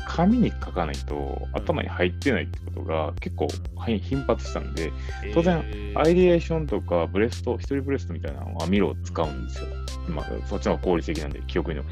[0.06, 4.92] 紙に書かないと頭に入ってないってことが結構はい頻発したんで、
[5.32, 9.68] 当然えーアイデアションとかブレスト、一人ブレストみたいなのは Miro を使うんですよ。
[10.08, 11.84] まあ、そっちの方が効率的なんで、記憶にの。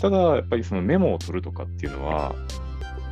[0.00, 2.34] ただ、やっぱりそのメモを取るとかっていうのは、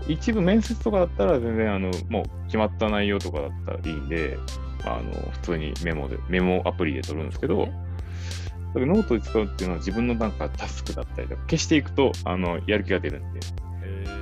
[0.09, 4.39] 一部面接とかだったら全然あのもう決まった内容とかだったらいいんで、
[4.85, 13.41] あの普通にメモで、メモアプリで取るんですけど、だからノートで使うっていうのは自分のなんかタスクだったりとか、消していくとあのやる気が出るんで、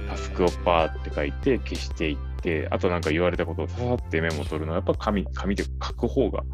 [0.08, 6.44] タスクをパーって書いて消していって、あとなんか言われたことをささってメモを取るのはやっぱ紙、紙で書く方が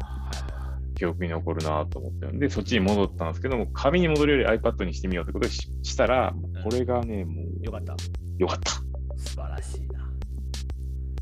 [0.95, 7.95] 記憶に残るなと思ってるんで、そっちに戻ったんですけども、紙に戻るより iPad にしてみようってことをししたら、これがね、もうよかった。
[8.37, 8.92] よかった。
[9.23, 10.09] 素晴らしいな。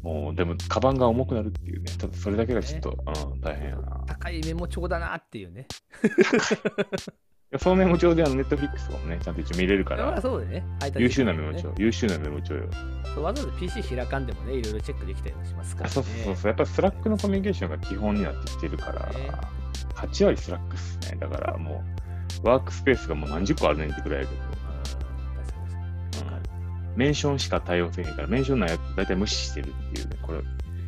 [0.02, 4.04] もう、でも、カバンが重くなるっていうね、ただそれだけがちょっと、うん、大変やな。
[4.08, 5.68] 高いメモ帳だなっていうね。
[7.52, 10.64] いやそのメモ帳であの、 Netflix とかもね、ちゃんと一応見れるかまあら、そうだね。
[10.98, 12.64] 優秀なメモね帳、優秀なメモ帳よ。
[13.22, 15.94] わざわざ PC 開かんでもね、いろいろチェックできたりもしますかあら、ね。
[15.94, 19.32] そうそうそうそう、やっぱ Slack のコミュニケーションが基本になってきてるからね、
[19.96, 21.18] 8割 Slack っすね。
[21.20, 21.84] だからも
[22.44, 24.42] う、ワークスペースがもう何十個あるねんってくらいやけど、
[26.96, 30.34] メンションしか対応せへんから、メンションないやつ大体無視してるっていうね、こ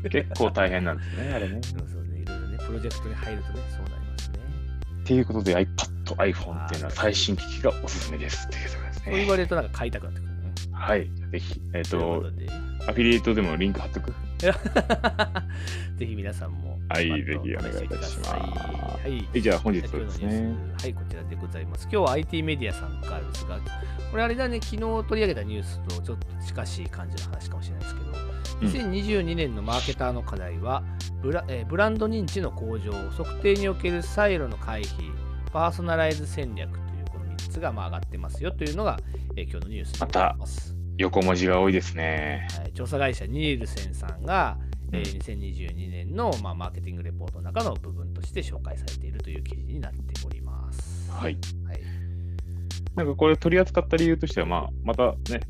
[0.03, 1.59] れ、結構大変なんですね、あれね。
[1.63, 4.39] そうそうね、いろいろね、プロジェクトに入るとね、そうなりますね。
[5.01, 5.67] っていうことで iPad、
[6.15, 9.29] iPhone っていうのは最新機器がおすすめですっていうことですそう言ね。
[9.31, 10.53] われるとなんか買いたくなってくるね。
[10.73, 12.31] はい、ぜひ、えっ、ということ
[12.87, 14.13] アフィリエイトでもリンク貼っとく？
[15.97, 18.37] ぜひ皆さんも、はいぜひお願いいたしますは
[19.07, 19.27] い。
[19.33, 21.83] えじゃあ本日は今です日のニュね、ースはい、こちらでございます。
[21.83, 23.57] 今日は IT メディアさんからですが、
[24.11, 28.11] これあれだね、昨日取り上げたニュースとちょっと近しい感じの話かもしれないですけど、
[28.89, 30.83] 2022年のマーケターの課題は
[31.21, 35.11] ブラ、えーブランド認知の向上、測定におけるサイロの回避、
[35.53, 38.99] パーソナライズ戦略というこの3つがまあ上がってますよというのが、
[39.37, 40.72] えー今日のニュースでございます。
[40.97, 42.47] 横文字が多いですね。
[42.59, 44.57] はい、調査会社ニールセンさんが、
[44.91, 51.11] えー2022年の、まあ、マーケティングレポートの中の部分として紹介されているという記事になっております。
[51.11, 51.37] はい。
[51.65, 51.81] はい。
[52.95, 55.41] なんかこれ取り扱った理由としては、まあ、またね、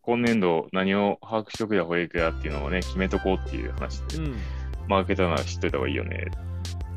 [0.00, 4.36] 今年度何を把握しとくや保育やっていうのをね、決めとこうっていう話で、うん。
[4.88, 6.26] マーケターなら知っといた方がいいよね。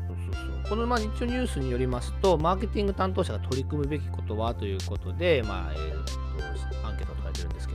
[0.08, 6.29] そうそうそうこのまあ一応ニュースによりますと、マーケティング担当者が取り組むべきことはということで、まあえー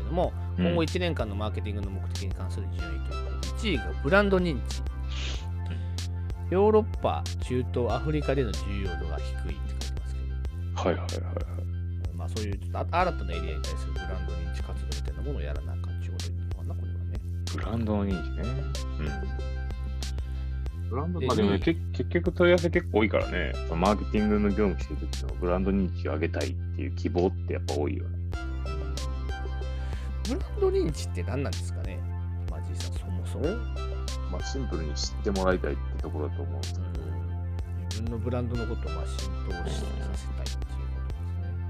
[0.06, 4.82] ども、うん今後1年間のマーケティングの目的に関する順位ということで、1位がブランド認知。
[6.52, 12.16] ヨーロッパ、中東、アフリカでの重要度が低いって書いてますけど、はいはいはいはい。
[12.16, 17.20] まあ、そういうちょっとあ新たなエリアに対するブランド認知活動みたいなものをやらなあかんちゅうことになるのかな、これはね。
[17.52, 18.44] ブランドの認知ね。
[19.00, 20.90] うん。
[20.90, 28.15] ブランド、でまあでもね、結局問い合わせ結構多いからね、マーケティングの業務してる時のブランド認知を上げたいっていう希望ってやっぱ多いよね。
[30.28, 32.00] ブランド認知って何なんですかね？
[32.50, 33.46] まあ実際そもそも。
[34.32, 36.86] まあシンプルに知ってもらいたいってところだと思うんですけど、
[37.90, 39.30] 自分のブランドのことをまあ浸
[39.64, 39.86] 透しさ
[40.16, 40.66] せたいっていうこ
[41.06, 41.18] と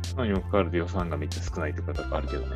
[0.04, 0.18] ですね。
[0.18, 2.56] 何もかかわらず予算がめっちゃ少ないとかとかあるけどね。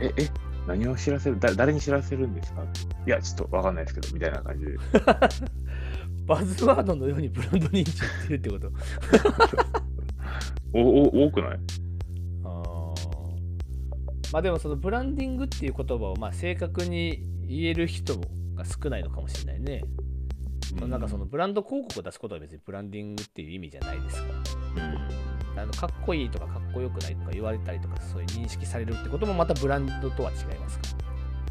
[0.00, 0.28] え、え、
[0.66, 1.38] 何を知らせる？
[1.40, 2.62] だ誰に知らせるんですか？
[3.06, 4.76] いや、ちょっとわかんないですけど、みたいな感じで。
[6.26, 7.94] バズワードのようにブランド認知っ
[8.26, 8.70] てるってこと。
[10.74, 11.58] おお多くない？
[14.32, 18.16] まあでもそのブランディングっていう言葉をまあ正確に言える人
[18.54, 19.84] が少ないのかもしれないね。
[20.68, 24.28] そのなんかそのブランド広告を出すことは別にブランディングっていう意味じゃないですか
[24.76, 24.84] ら。
[24.84, 24.98] うん。
[25.58, 30.84] あのかっこいいとかかっこよくないとか言われたりとかそういう認識されるってこともまたブランドとは違いますか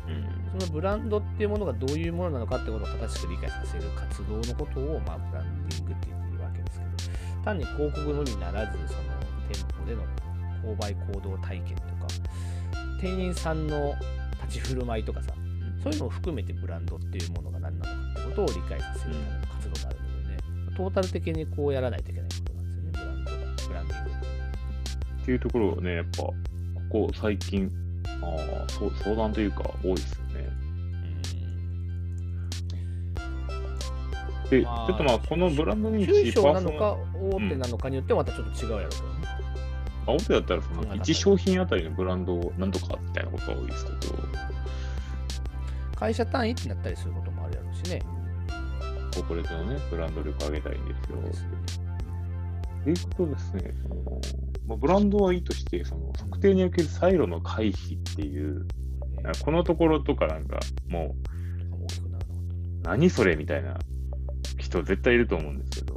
[0.07, 0.13] ら。
[0.13, 0.59] うん。
[0.59, 8.99] そのブランドっていうものがどういうものなのかってことを正しく理解させる活動のことを、まあ、ブランディングって言っているわけですけど、単に広告のみならず、その
[9.49, 10.03] 店舗での
[10.63, 12.07] 購買行動体験とか、
[12.99, 13.95] 店員さんの
[14.43, 15.33] 立ち振る舞いとかさ、
[15.83, 20.37] そういうのを含めてブランドっていうものが何なのかってことを理解させるための活動があるのでね、
[20.75, 23.31] トータル的にこうやらないといけないことなんですよね、ブランド、
[23.67, 25.31] ブランディングって。
[25.31, 26.33] いうところがね、やっぱ、こ
[26.89, 27.71] こ最近、
[28.21, 30.49] あーそう相談というか、多いですよね。
[34.49, 39.03] で、まあちょっとまあ、このブランド認中知、小なのか大手なのかによってまたちょっと違うやろうけど
[40.07, 40.13] ね。
[40.13, 43.97] あ大手だったらその考え方1商品あたりのブランドをなんとかみたいなことが多いですけど、
[45.95, 48.01] 会社単位ってなったりすることもあるやろうしね。
[49.13, 51.17] コーポレートのね、ブランド力上げたいんですよ。
[52.83, 54.21] ということですね、その
[54.67, 58.65] まあ、ブランドはいいとして、その測定におけるサイロの回避っていう、ね
[59.43, 61.15] このところとかなんか、も
[62.83, 63.77] う、何それみたいな
[64.57, 65.96] 人絶対いると思うんですけど、う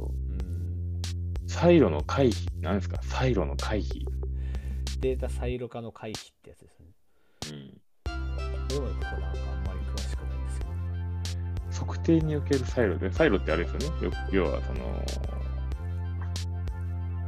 [1.51, 2.97] サイロの回避、何ですか？
[3.03, 4.05] サイロの回避。
[5.01, 6.85] データサイロ化の回避ってやつですね。
[7.51, 10.71] うんでもここなんかあんまり詳しくないんですけど。
[11.85, 14.05] 測定におけるサイロで、サイロってあれですよね。
[14.07, 14.79] よ要は、その、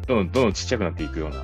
[0.07, 1.43] どんどんどんどんちっちゃくなっていくような、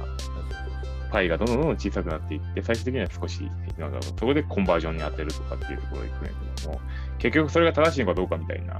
[1.11, 3.43] パイがどんどんどんどん小さくなっていって、最終的には少し、
[3.77, 6.81] なんかそこでコンバージョンに当てるとかっていうところに行くんやけども、
[7.19, 8.79] 結局それが正しいのかどうかみたいな、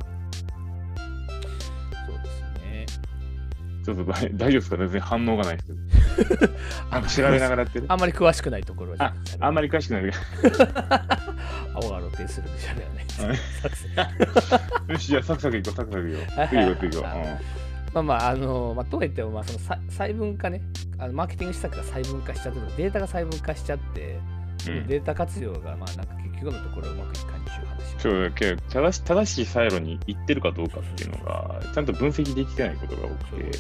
[3.96, 4.78] ちょっと大 大丈夫ですか？
[4.78, 5.68] 全然反応がないです
[6.28, 6.54] けど。
[6.92, 9.68] なんか調べながらやってるあんまり詳しくないところはあ、あんまり。
[9.70, 10.04] り詳しくない。
[11.76, 13.36] 青が露呈するんでしょうね。
[14.88, 16.14] よし、じゃあサクサクいこう、サクサクい
[16.92, 17.04] こう。
[17.94, 20.62] まあまあ、あのまあ、とはいっても、まあ、そのさ細分化ね、
[21.00, 24.20] あのマーケティング施策が細分化しちゃってるデータが細分化しちゃって、
[24.76, 28.32] そのデータ活用が、まあ、なんか結局のところうまくいかんっていう話もそう
[28.70, 33.60] 正し正しいサイロに行ってるかどうかっていうのが、ちゃんと分析できてないことが多くて、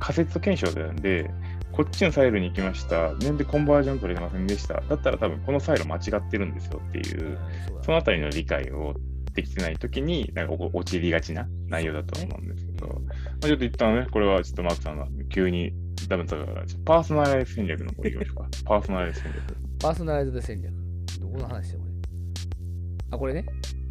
[0.00, 1.30] 仮説検証なんで、
[1.72, 4.80] こっちのサイロに行きました、全然コンバージョン取れませんでした。
[4.80, 7.38] だったら多分このサイロ間違ってるんですよっていう、
[7.82, 8.94] そのあたりの理解を
[9.34, 12.94] できてないときに、なんかお陥りがちな内容だと思うんですけど、ま
[13.42, 15.72] あ、ちょっと一旦ね、これはちょっとマークさんが急に、
[16.08, 18.48] 多分だからパーソナライズ戦略の方行きましょうか。
[18.64, 19.63] パーソナライズ戦略。
[19.84, 20.72] パーソナライズド戦略。
[21.20, 21.92] どこの話だよ、これ？
[23.10, 23.44] あ、これね。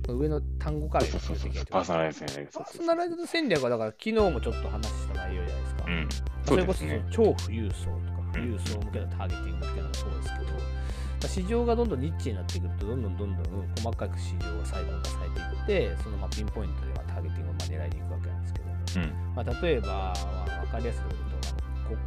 [0.07, 2.51] 上の単語からそうそうそうパーソナライズ戦略。
[2.51, 5.83] パーソナライズド戦略は、だから昨日もちょっと話した内容じゃないですか。
[5.85, 6.09] うん。
[6.47, 6.83] それこそ。
[7.11, 7.97] 超富裕層とか
[8.33, 10.57] 富裕層向けのターゲティングっていうのもそうですけど、ま
[11.25, 13.43] あ市場がどんどんニッチになってくると、どんどんどんどん
[13.77, 19.35] 細かく市場が細分化されていって、そのまあピンポイントでまあターゲティングをまあ狙いに行くわけなんですけども、うん。
[19.35, 21.13] まあ、例えば、まあ、分かりやすいこと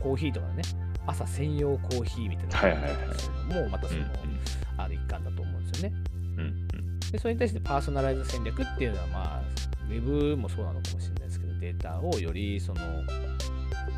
[0.03, 0.63] コーヒーとかね、
[1.07, 4.09] 朝専用コーヒーみたいなはいはいはいのもまたその、うん
[4.79, 5.97] ある一環だと思うんですよね。
[6.37, 6.43] うん。
[6.43, 7.01] うん。
[7.01, 9.43] で、それに対してパーソナライズ戦略っていうのは、まあ、
[9.89, 12.81] ウェブもそうなのかもしれないですけど、データをよりその、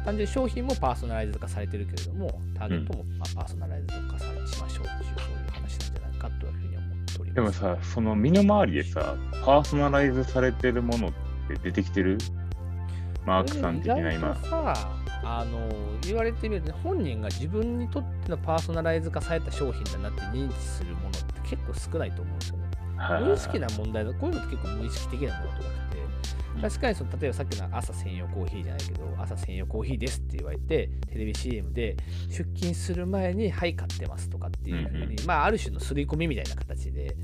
[0.04, 7.34] 単純に商品もパーソナライズ化されてるけれども、ターゲットもまあパーソナライズ化されしましょうっていう、そういう話なんじゃないかというふうに思っております。
[7.34, 11.10] でもさ、その身の回りでさ、パーソナライズされてるものっ
[11.48, 12.18] て出てきてる？
[13.26, 14.34] マークさん的な今
[15.22, 15.68] あの
[16.02, 22.68] 言われてみると、ね、本人が自分にとってのパーソナライズ化された商品だなって認知するものって結構少ないと思うんですよね。
[22.98, 31.96] はい無意識な問題だ、こういうのって結構無意識的なものだと思ってて、確かにその例えばさっきの朝専用コーヒーじゃないけど、朝専用コーヒーですって言われて、テレビ CM で
[32.28, 37.16] 出勤する前に、はい、買ってますとかっていうふうに、うんまあ、ある種の刷り込みみたいな形で、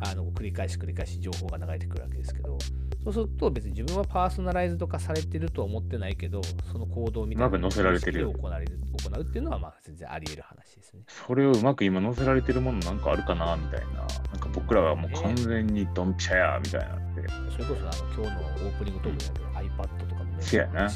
[0.00, 2.58] あの繰り返し繰り返し情報が流れてくるわけですけど、
[3.04, 11.02] そうすると別に自分はパーソナライズとかされてるとは思ってないけど、その行動みたいなうまく載せられてるを行うっていうのはまあ全然あり得る話ですね。
[11.06, 13.94] それをうまく今載せられてるものなんかあるかなみたいな。
[13.94, 17.28] なんか僕らはもう完全にドンピシャやみたいなって。
[17.52, 20.90] それこそあの今日のオープニングトークだけど、iPad とかのね、せやな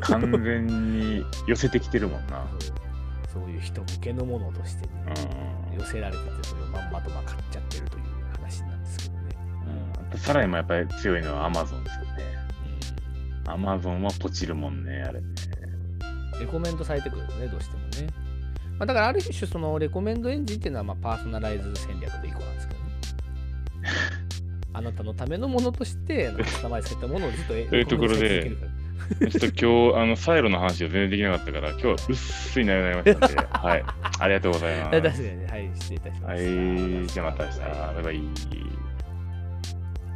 [0.00, 2.44] 完全に寄せてきてるもんな。
[3.32, 5.14] そういう人向けのものとして、ね
[5.44, 7.69] うん寄せられてて、それをまんまとまあ買っちゃって
[10.18, 12.20] さらにもやっぱり強いのは Amazon ですよね。
[13.44, 15.26] Amazon はポチるもんね、あれね。
[16.40, 18.12] レコメンドされてくるとね、どうしてもね。
[18.78, 22.86] まあ、だからある種、そのレコメンドエンジンっていうのはまあパーソナライズ戦略の一個なんですけどね。
[24.72, 28.50] あなたのためのものとして、あのカスタマイズされたものをずっとというところで
[29.18, 33.84] ちょっと今日、あの、サイロの話を全然できなかったから、今日は薄い内容になりましたので、 はい。
[34.20, 34.90] ありがとうございます。
[34.90, 37.02] 確かにね、はい、失礼いたしまはした。
[37.02, 37.06] い。
[37.08, 37.58] じゃあまた明日。
[37.58, 38.79] バイバイ。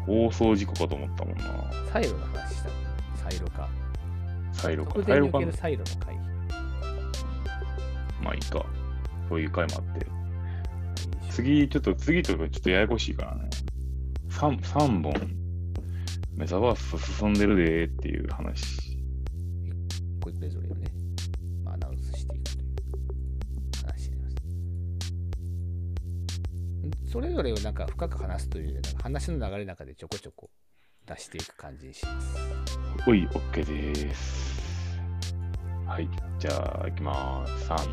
[0.07, 1.45] 放送事故かと思ったもんな。
[1.93, 2.75] サイロの話したの
[3.17, 3.69] サイロ化。
[4.53, 4.93] サイロか。
[4.95, 6.19] 特サイロかサイロの回避。
[8.23, 8.65] まあいいか。
[9.29, 10.07] そういう回もあって。
[11.31, 13.49] 次、ちょっと、次とかちょっとややこしいからね。
[14.31, 15.13] 3, 三本、
[16.37, 18.99] メタバース進んでるでーっていう話。
[20.21, 20.35] これ
[27.15, 30.51] それぞれをなんか深く話すというよりはなんか話の流れの中でちょこちょこ
[31.07, 32.37] 出していく感じにします。
[33.07, 34.99] おい、OK です。
[35.87, 36.09] はい。
[36.41, 37.71] じゃあ、行きます。
[37.71, 37.87] 3、2、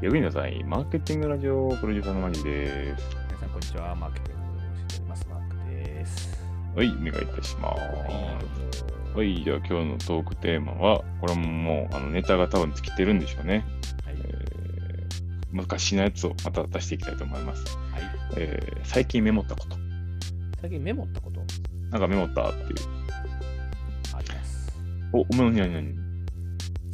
[0.00, 0.04] 1。
[0.04, 3.06] ヤグリのさん、マーケティングラジオプロデューサーのマジです。
[3.28, 3.94] 皆さん、こんにちは。
[3.94, 5.28] マーケティングをしております。
[5.30, 6.44] マークです。
[6.76, 9.16] はい、お願いいたします。
[9.16, 13.64] はい、じゃあ今日のトークテーマは、これももうあのネタが多分尽きてるんでしょうね。
[15.52, 17.76] 昔のやつをまた出していきたいと思います。
[17.92, 18.02] はい。
[18.36, 19.76] えー最近メモったこと。
[20.60, 21.40] 最近メモったこと？
[21.90, 22.68] なんかメモったっていう。
[24.14, 24.72] あります。
[25.12, 25.94] お、お前何何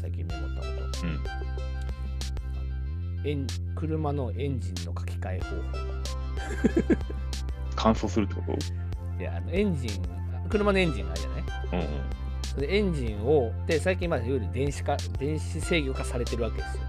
[0.01, 0.67] 最近メモったこ
[1.01, 1.07] と。
[1.07, 1.21] うん。
[3.29, 5.63] エン車のエンジンの書き換え方法。
[7.75, 8.43] 乾燥するってこ
[9.19, 9.91] いや、あのエンジン、
[10.49, 11.43] 車のエンジンがあるじゃない？
[11.43, 11.89] とうんうん。
[12.45, 16.83] それでエンジンを、で、最近までいわゆる電子化、電子制御化されてるわけですよ。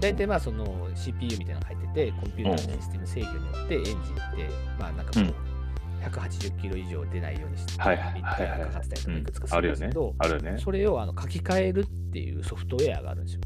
[0.00, 4.04] 大体まあその CPU みたいなのが入ってて、コンピューターのシステム制御によってエンジンって、
[4.78, 5.34] まあなんかもう
[6.04, 10.14] 180キロ以上出ないようにして、はいはいビッターがかかってたりとかいくつかすあるよねるんですけど、。
[10.18, 10.58] あるよね。
[10.58, 13.40] それをあの書き換えるっていうソフトウェアがあるんですよ。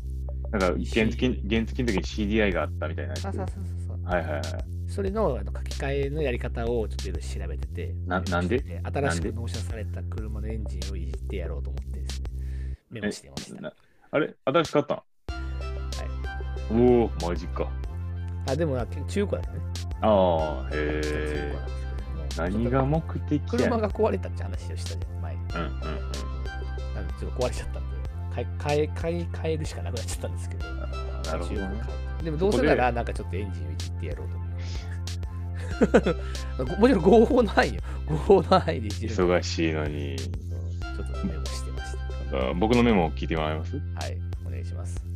[0.50, 3.22] なんか原付き原付きの時に CDI があったみたいなやつ。
[3.22, 3.56] そうそうそう
[3.88, 4.04] そう。
[4.04, 4.42] はいはいはい。
[4.88, 8.80] それのあの書き換えのやり方をちょっといろいろ調べてて、ななんで？
[8.82, 13.60] 新しく納車された車のエンジンをいじってやろうと思ってですね、メモしてました。
[13.60, 13.72] な
[14.10, 14.34] あれ？
[14.46, 15.04] 新しかった
[16.70, 17.68] おお、マジか。
[18.46, 19.58] あでもな中古だね。
[20.00, 21.54] ああ、中へ古え。
[22.36, 25.40] 何が目的や車が壊れたって話をしたじゃん、前に。
[25.42, 25.72] うんうんうん。
[26.94, 27.96] なんでちょっと壊れちゃったんで、
[28.34, 30.64] 買い買い買い替えるしかなくなっちゃったんですけど。
[30.74, 30.86] な
[31.36, 31.82] るほどね。
[32.22, 34.48] でもどうせなら、なんかちょっとエンジンをいじってやろうと思っ
[36.66, 36.76] て。
[36.80, 37.80] もちろん合法の範囲よ。
[38.06, 39.36] 合法の範囲でいじるの。
[39.38, 40.16] 忙しいのに。
[40.16, 41.92] ちょっとメモしてまし
[42.30, 42.50] た。
[42.50, 43.76] あ僕のメモを聞いてもらえます？
[43.76, 45.07] はい、お願いします。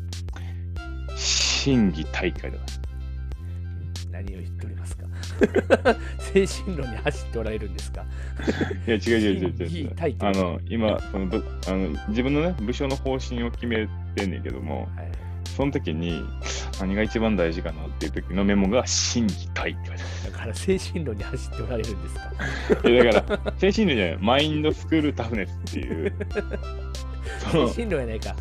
[1.63, 2.59] 審議大会だ。
[4.11, 5.05] 何を言っておりますか？
[6.19, 8.05] 精神論に走っておられるんですか？
[8.87, 15.13] いや、違う違う違う違うあの、今、そのぶあの自分のね、部署の方針を決めてんねんけども、はい。
[15.57, 16.21] その時に
[16.81, 19.93] 何が一番大事かなっていう時のメモが審議大会だ。
[20.33, 22.15] だから精神論に走っておられるんです
[22.83, 22.89] か？
[22.91, 26.13] いやだから、精神論じゃない、マインドスクールタフネスっていう、
[27.73, 28.35] 精神論やないか。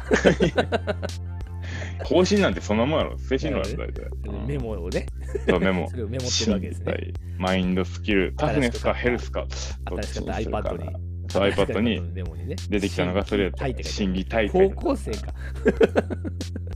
[2.03, 3.17] 方針なんてそんなもんやろ。
[3.17, 4.05] 精神論やろ、大体。
[4.27, 5.05] うんメモをね、
[5.47, 5.97] そうメモ そ。
[5.97, 7.13] れをメモってるわけですね。
[7.37, 9.45] マインドスキル、タフネスかヘルスか。
[9.85, 11.11] 新しかった iPad に。
[11.29, 12.55] そう iPad に。
[12.69, 15.33] 出てきたのがそれやった審議大る会高校生か。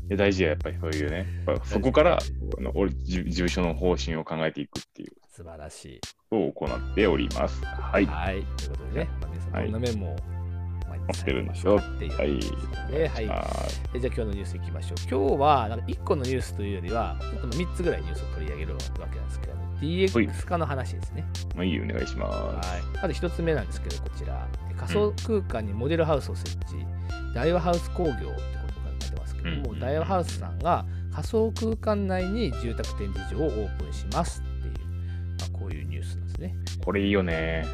[0.16, 1.26] 大事や、やっぱりそういうね。
[1.66, 6.02] そこからあの俺事事務所の方針を考えていくっていう素晴らしい。
[6.32, 7.64] を行っております。
[7.66, 8.06] はい。
[8.06, 8.44] はい。
[8.58, 10.35] ということでね、まあ、皆さん、なメモを、まあ
[11.08, 11.78] 持ってるんでしょ？
[11.78, 13.08] っていうね。
[13.08, 13.30] はい。
[13.30, 13.46] あ
[13.94, 14.98] えじゃあ今日のニュースいきましょう。
[15.30, 18.80] 今日はなんか1個のニュースというよりは、ちょっと3つぐらいニュースを取り上げるわ
[19.12, 21.26] けなんですけど、DX 化の話ですね。
[21.34, 22.98] ーまあいいお願いしまはい。
[23.02, 24.48] まず1つ目なんですけど、こちら、
[24.78, 26.86] 仮想空間にモデルハウスを設置、
[27.34, 28.36] 大和ハウス工業ってことが
[29.02, 34.74] 書いてますけども、うん大和ハウスさんが仮想空間内に住宅展示場をオープンしますっていう、
[35.40, 35.85] まあ、こういう
[36.86, 37.66] これいいよね。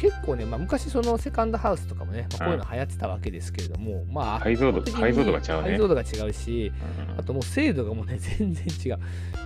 [0.00, 5.78] 結構ね、まあ、昔そのセカンドハウスとかもね、まあ、こういうの流行ってたわけですけれども、まあ、解像度、解像度が違うね解。
[5.78, 6.72] 像度が違うし、
[7.08, 8.98] うんあともう精度がもうね、 全然違う。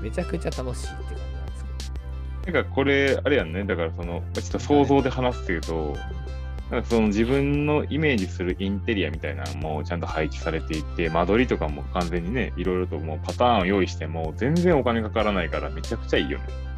[0.03, 1.64] めちゃくちゃ楽しいって感じなんです
[2.45, 2.53] けど。
[2.53, 3.64] なんかこれ、あれやんね。
[3.64, 5.95] だからその、ちょっと想像で話すっていうと、
[6.71, 16.70] なんかその自分のイメージするインテリアみたいなのもちゃんと配置されていて、間取りとかも完全にね、いろいろともうパターンを用意しても全然お金かからないからめちゃくちゃいいよね。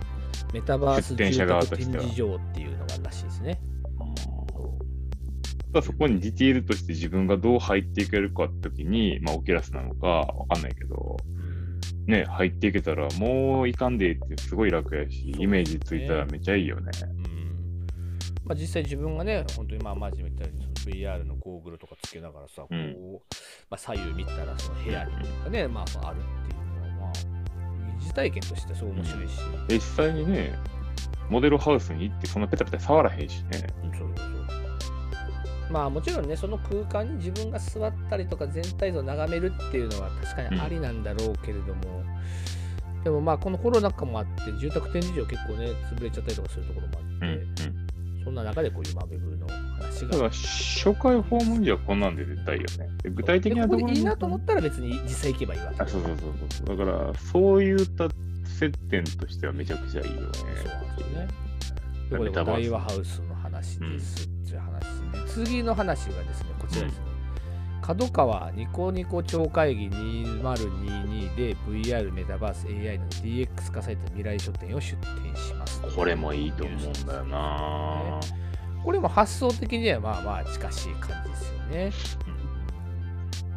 [0.52, 2.02] メタバース出店者側住宅としては。
[2.04, 3.60] 展示場っていうのがあるらしいですね。
[5.82, 11.16] そこにディティールとして自分がどう入っていけるかって時に、まあオキュラスなのかわかんないけど、
[12.06, 16.90] ね、入っていけたらもういかんでいいってすごい楽やし、イメージついたらめっちゃいいよね。
[17.00, 17.86] うん。
[18.44, 22.94] まあ、実際自分がね、本当にまあマジで言ったようにその VR のゴーグルとかつけながらさ、こううん
[23.70, 26.20] まあ、左右見たらその部屋にとかね、まあ、ある
[28.02, 29.36] 疑似体験としてすごい面白いし、
[29.68, 30.58] で実際にね、
[31.30, 33.66] モデルハウスに行ってそんなペタペタ触らへんしね。
[33.98, 34.32] そうそうそう。
[35.70, 42.04] まあもちろんね、その空間に自分が座ったりとか全体像を眺めるっていうのは確かにありなんだろうけれども、
[43.04, 47.56] でもまあこのコロナ禍もあって、住宅展示場結構ね、潰れちゃったりとかするところもあうんって、うん。
[47.56, 47.71] そん
[48.34, 50.30] な中でこういうマベブの話だからが。
[50.30, 52.90] 初回訪問時はこんなんで絶対いいよね。
[53.02, 56.30] で具体的なところいいなと思ったら別に実際行けばいいわけあ、そうそうそう
[56.66, 56.76] そう。
[56.76, 58.08] だから、そういった
[58.44, 60.28] 接点としてはめちゃくちゃいいよね。
[60.34, 60.72] そうですよ
[61.20, 61.28] ね。
[62.10, 64.80] でこれメタバース大和ハウスの話ですっていう話
[65.24, 67.11] で、次の話がですね、こちらですね。
[67.82, 75.82] 角川ニコニコ超会議2022で VR メタバース AI の DX 化された未来書店を出店します。
[75.82, 78.20] これもいいと思うんだよな。
[78.84, 82.32] これも発想的にはまあまあ近しい感じですよね。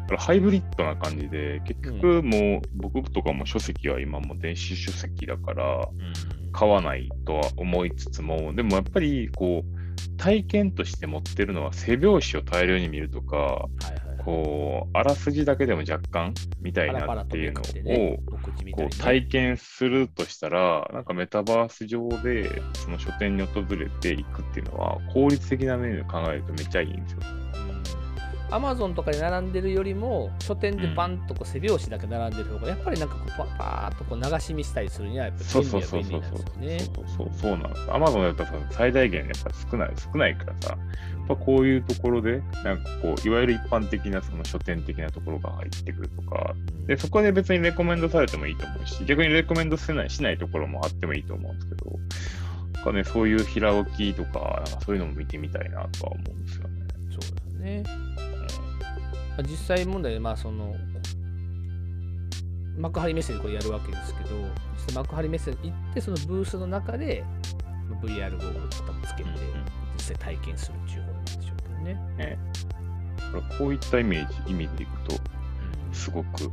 [0.06, 5.88] からハイブリッドな感じで、結局もう、僕とかも書籍は今もう電子書籍だから、
[6.52, 14.05] 買わないとは思いつつも、でもやっぱりこう、体験として持ってるのは背表紙を大量に見るとか、はいはいはい。
[14.26, 17.64] こう、あらすじだけでも若干みたいなっていうのを、、
[18.26, 27.20] お口みたいう体験するとしたら、なんかメタバース上でその書店に訪れていくっていうのは、効率的な面で考えるとめっちゃいいんですよ。
[28.50, 36.78] アマゾンとかで並んでるよりも書店でバンとこう背表紙だけ並んでる方がやっぱりなんかこうパパーっとこう流し見したりするにはやっぱそう便利そうそうは便利なんですよね。
[36.78, 37.92] そうそうそうそうそうなんです。
[37.92, 51.98] アマゾンだったらさ最大限やっぱ少ない少ないからさ、やっぱこういうところで、なんかこう、いわゆる一般的なその書店的なところが入ってくるとか、うんで、そこで別にレコメンドされてもいいと思うし、逆にレコメンドしないしないところもあってもいいと思うんですけど、
[52.86, 56.86] かね、そういう平置きとか、なんかそういうのも見てみたいなとは思うんですよね。
[57.10, 58.05] そうですね。
[59.36, 60.74] まあ実際問題で、まあその、
[62.78, 64.36] 幕張メッセでこれやるわけですけど、
[64.74, 67.24] 実際幕張メッセに行って、そのブースの中で
[68.02, 69.30] VR ゴーグルとかもつけて、
[69.96, 72.38] 実際体験するっていう方なんでしょうけどね。
[73.16, 75.16] だからこういったイメージ、意味でいくと、
[75.92, 76.50] すごく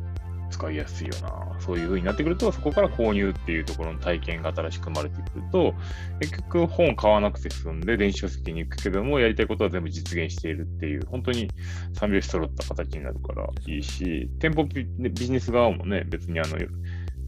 [0.53, 1.59] 使いやすいよな。
[1.59, 5.73] そういう風になってくると、そこから購入っていうところの体験が新しく生まれてくると、
[6.19, 11.49] 結局本買わなくて済んで電子書籍に行くけども、やりたいことは全部実現しているっていう、本当に
[11.93, 16.57] 三拍子揃った形になるからいいし、店舗ビビジネス側もね、別にあの、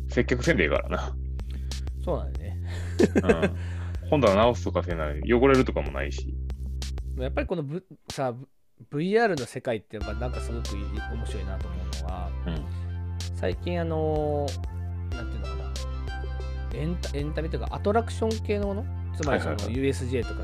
[0.09, 1.15] 接客せんでいいからな。
[2.03, 2.57] そうなんでね。
[4.03, 6.36] うん、本棚直すとかせない、汚れるとかもないし。
[7.17, 8.36] やっぱりこの、v、さ
[8.91, 12.84] VR の世界ってやっぱなんかすごく面白いなと思うのは、うん
[13.45, 15.71] 最近あのーなんていうのかな。
[16.73, 18.85] エンタエンタメというかアトラクション系のもの？
[19.15, 20.41] つまりその USJ とか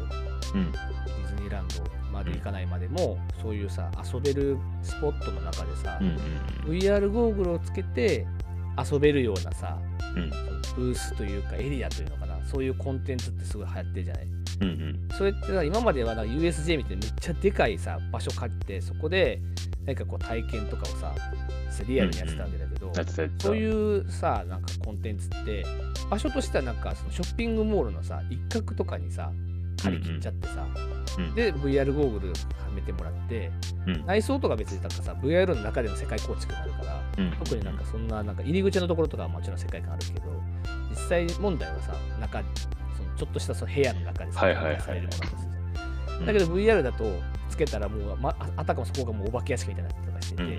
[0.54, 0.72] うん。
[0.72, 1.84] ディズニーランド
[2.14, 6.16] まで行かないまでも、そういうさ遊べるスポットの中でさ、うん
[6.72, 8.28] VR ゴーグルをつけて
[8.92, 9.80] 遊べるようなさ
[10.16, 10.24] うん。
[10.26, 10.30] うん
[10.76, 12.38] ブースというかエリアというのかな。
[12.46, 14.26] そういうコンテンツってすごい流行ってるじゃない？
[14.26, 14.30] う
[14.66, 15.10] んうん。
[15.18, 19.40] それってさ今まではなんか USJ みたいなめっちゃでかいさ場所借りてそこで
[19.88, 21.16] 何かこう体験とかをさ
[21.88, 22.92] リアルにやってたわけだけど、
[23.40, 25.66] そういうさなんかコンテンツって
[26.10, 29.32] 場所としてはなんかそのショッピングモールのさ一角とかにさ
[29.82, 31.02] 借り切っちゃってさ、うん
[31.36, 32.34] で VR ゴーグルは
[32.74, 33.52] めてもらって
[33.86, 34.06] うん。
[34.06, 37.32] 内装とか別になんかさ VR の中での世界構築になるからうん。
[37.32, 40.42] 特になんかそんななんか入り口のところとかはもちろん世界観あるけど
[40.90, 42.42] 実際問題はさ中
[42.96, 47.04] そのちょっとしたその部屋の中でさはいはいされるものだとすだけど VR だと
[47.52, 50.56] つけたらもう、ま、ああたかもそこがもうお化け屋敷みたいになってしてて、うんうん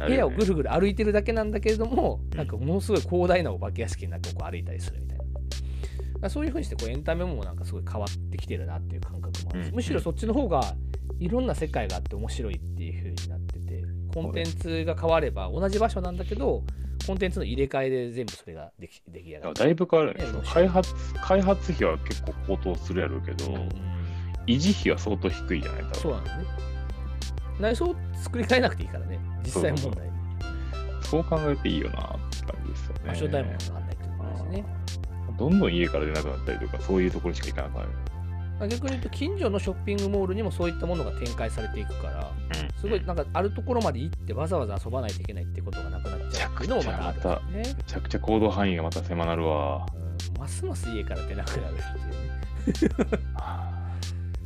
[0.00, 0.08] うん。
[0.08, 2.36] 部屋をぐるるぐる歩いてるだけなんだけれども、うん。
[2.36, 5.18] なんかものすごい広大なお化け屋敷の中をこう歩いたりするみたい
[6.20, 6.30] な。
[6.30, 9.64] そういうふうにしてこうエンタメもなんかすごい変わってきてるなっていう感覚もある。
[9.64, 9.74] し、うん。
[9.74, 10.74] むしろそっちの方が
[11.18, 13.84] いろんな世界があって面白いっていうふうになってて、
[14.14, 16.64] コンテンツが変われば同じ場所なんだけど、
[17.06, 19.54] コンテンツの入れ替えで全部それができ出来上がる。
[19.54, 20.24] だいぶ変わるね。
[20.24, 23.68] ね開発開発費は結構高騰するやろうけど、うん
[24.46, 26.44] 維持費は相当低いじゃない多分そうなんだね。
[27.60, 30.10] 内装を作り変えなくていいからね、実際問題。
[31.02, 33.00] そう考えていいよなって感じですよね。
[33.06, 34.64] 場所代もかかんないってことですね。
[35.38, 37.88] どんどん家から出なくなったりとか、そういうところしか行かなくなる。
[38.58, 42.32] まあ逆に言うと近所のショッピングモールにもそういったものが展開されていくから
[42.80, 49.86] すごいなんかあるところまで行ってわざわざ遊ばないといけないってことがなくなっちゃうのもまたあるんですね、めちゃくちゃ行動範囲がまた狭なるわ。
[49.94, 53.06] うん、ますます家から出なくなるっていうね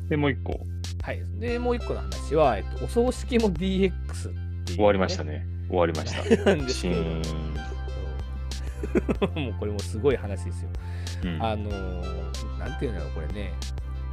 [0.09, 0.61] で、もう一個、
[1.03, 3.93] はいでもう一個の話は、えっと、お葬式も DX っ
[4.65, 5.47] ていう、終わりましたね。
[5.69, 6.45] 終わりました。
[6.45, 7.23] なんですシけどーン。
[7.23, 7.35] そ
[9.37, 10.69] うもうこれもすごい話ですよ
[11.25, 13.53] うんあのーなんていうんだろうこれね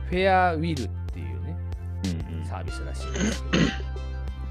[0.10, 1.56] フェアウィルっていうね
[2.30, 3.70] うんうんサービスらしいんですけど、も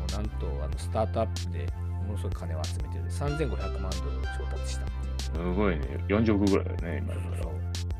[0.08, 1.66] うなんとあのスタートアップで
[2.06, 4.28] ものすごい金を集めてる3500万ドルを調
[4.58, 4.86] 達した。
[5.22, 5.82] すごいね。
[6.08, 7.50] 40億ぐらいだよね、今だったら。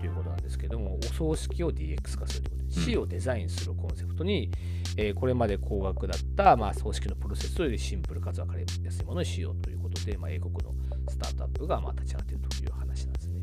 [0.03, 4.51] ということなんですけども、お葬式を DX 化するということで、死をデザインするコンセプトに、
[4.97, 10.75] えーこれまで高額だった、まあ、葬式のプロセスよりシンプルかつ分かりやすいものにしようということで、まあ、英国の
[11.09, 13.43] スタートアップがまあ立ち上がっているという話なんですね。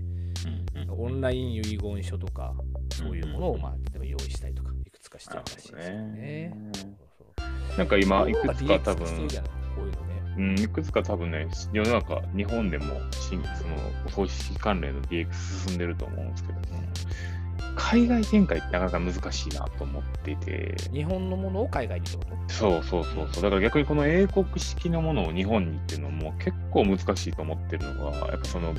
[0.90, 2.54] オンライン遺言書とか、
[2.94, 6.54] そういうものを、まあ、例えば用意したりとか、いくつかしてるらしいですよね。
[7.78, 9.14] なんか今、いくつか多分こ
[9.84, 10.09] ういうのね。
[10.40, 13.76] うん、いくつか多分ね、世の中、日本でも新その
[14.08, 16.66] お葬式関連の DX 進んでると思うんですけども、
[17.76, 22.54] 海外展開ってなかなか難しいなと思っていて、日本のものを海外にってこと？
[22.54, 28.74] そうそうそうそう、だから逆にこの英国式のものを日本にっていうのも結構難しいと思ってるのが、やっぱその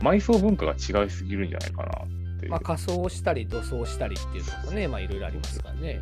[0.00, 2.48] 埋葬文化が違いすぎるんじゃないかなって。
[2.48, 6.00] まあ、仮装したり、土葬したりっていうのとね、まあ、いろいろありますからね。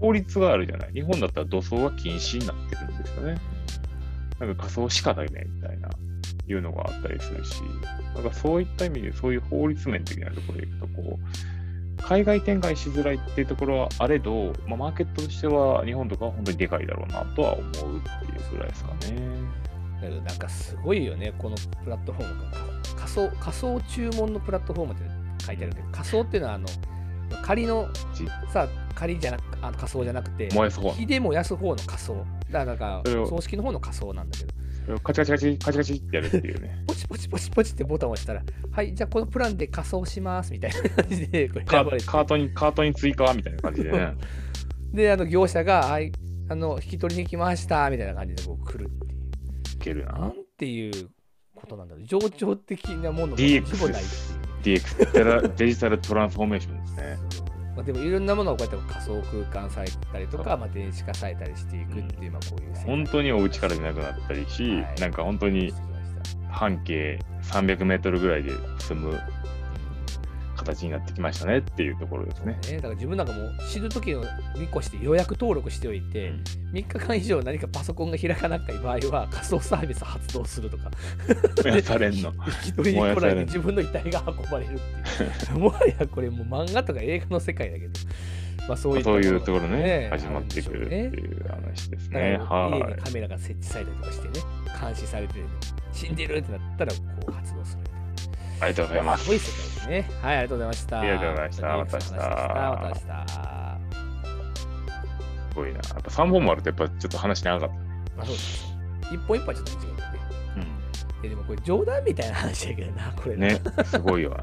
[0.00, 0.92] 法律があるじゃない。
[0.92, 3.40] 日本だったら土葬は禁止になってるんですよね。
[4.40, 5.88] なんか仮装しかだよねみたいな、
[6.46, 7.62] いうのがあったりするし、
[8.14, 17.98] なんかそういった意味で、そういう法律面的なところでいくと、こう、海外展開しづらいっていうところはあれど、まあ、マーケットとしては日本とかは本当にでかいだろうなとは思うっていう
[18.52, 18.98] ぐらいですかね。
[20.02, 22.74] だけどなんかすごいよね、このプラットフォームが。
[22.96, 26.66] 仮想仮想注文のプラットフォームって書いてあるけど、仮想っていうのはあの
[27.42, 32.26] 仮のじさ仮じゃなくあの仮想じゃなくて、燃やす方火で燃やす方の仮想。
[32.62, 36.84] だから葬式の方の仮想なんだけど、カチカチカチカチカチってやるっていうね。
[36.86, 44.14] ポチポチポチポチってボタンを押したら、はい、じゃあこのプランで仮装しますみたいな感じで、これカートに、カートに追加みたいな感じでね。
[44.92, 46.12] で、あの業者が、はい、
[46.48, 49.14] あの引き取りに来ましたみたいな感じでこう来るっていう。
[49.74, 50.12] いけるな。
[50.12, 51.10] なんていう
[51.54, 52.04] ことなんだろう。
[52.04, 54.06] 情緒的なものが DX 一部ないっ
[54.62, 54.78] ていう。
[54.78, 57.18] DX デラ、デジタルトランスフォーメーションですね。
[57.74, 65.00] まあ、でもいろんなものをこうやって仮想空間されたりとか、まあ、電子化されたりしていくっていう、まあこういう本当にお家から出なくなったりし、はい。
[65.00, 65.72] なんか本当に
[66.50, 69.20] 半径300メートルぐらいで済む
[70.64, 72.58] 形になってきましたねっていうところですね。
[72.68, 74.24] ね、だから自分なんかもう死ぬ時の
[74.56, 76.44] 見越して予約登録しておいて、うん
[76.74, 80.90] 3日間以上何かパソコンが開かなかった場合は仮想サービス発動するとか
[81.64, 82.32] やされんの。
[82.66, 84.78] 引き取りに来ないで自分の遺体が運ばれるっ
[85.38, 87.92] ていうもはやこれもう漫画とか映画の世界だけど、
[88.68, 92.38] まあ、そういったそういうところがね、始まってくるっていう話ですだね。
[92.38, 92.94] から家にはい。
[92.96, 94.44] カメラが設置されたりとかしてね
[94.80, 95.44] 監視されて、ね、
[95.92, 96.98] 死んでるってなったらこ
[97.28, 97.93] う発動する
[98.60, 99.24] ありがとうございます。
[99.24, 99.28] す。
[99.28, 100.10] ごい世界ですね。
[100.22, 101.00] はいありがとうございました。
[101.00, 101.76] ありがとうございました。
[101.76, 102.00] また。
[102.00, 103.00] したまた明日。
[105.50, 105.74] すごいな。
[105.74, 107.74] やっぱ3本もあるとやっぱちょっと話長かった。
[108.16, 108.74] まあそうです
[109.12, 110.24] 一本一本はちょっと短いけどね
[111.24, 113.46] えでもこれ冗談みたいな話だけどな、これな。
[113.46, 114.36] ね、すごいよね。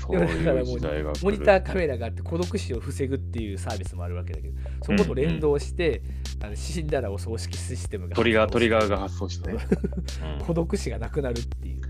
[0.00, 1.12] そういう時代が。
[1.22, 6.02] モニターカメラがあって孤独死を防ぐっていうサービスもあるわけだけど、そこと連動して、
[6.42, 9.58] あの死んだらお葬式システムがトリガー、トリガーがが発送してね。
[10.40, 10.44] うん。
[10.44, 11.80] 孤独死がなくなるっていう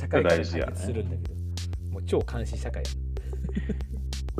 [0.00, 0.44] 社会が
[0.74, 1.34] するんだけど、
[1.92, 2.82] もう超監視社会。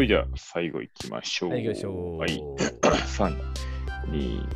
[0.07, 1.51] じゃあ最後行きましょう。
[1.51, 2.19] はい、行きましょう。
[2.19, 2.31] はい。
[2.81, 3.37] 3、
[4.09, 4.49] 2、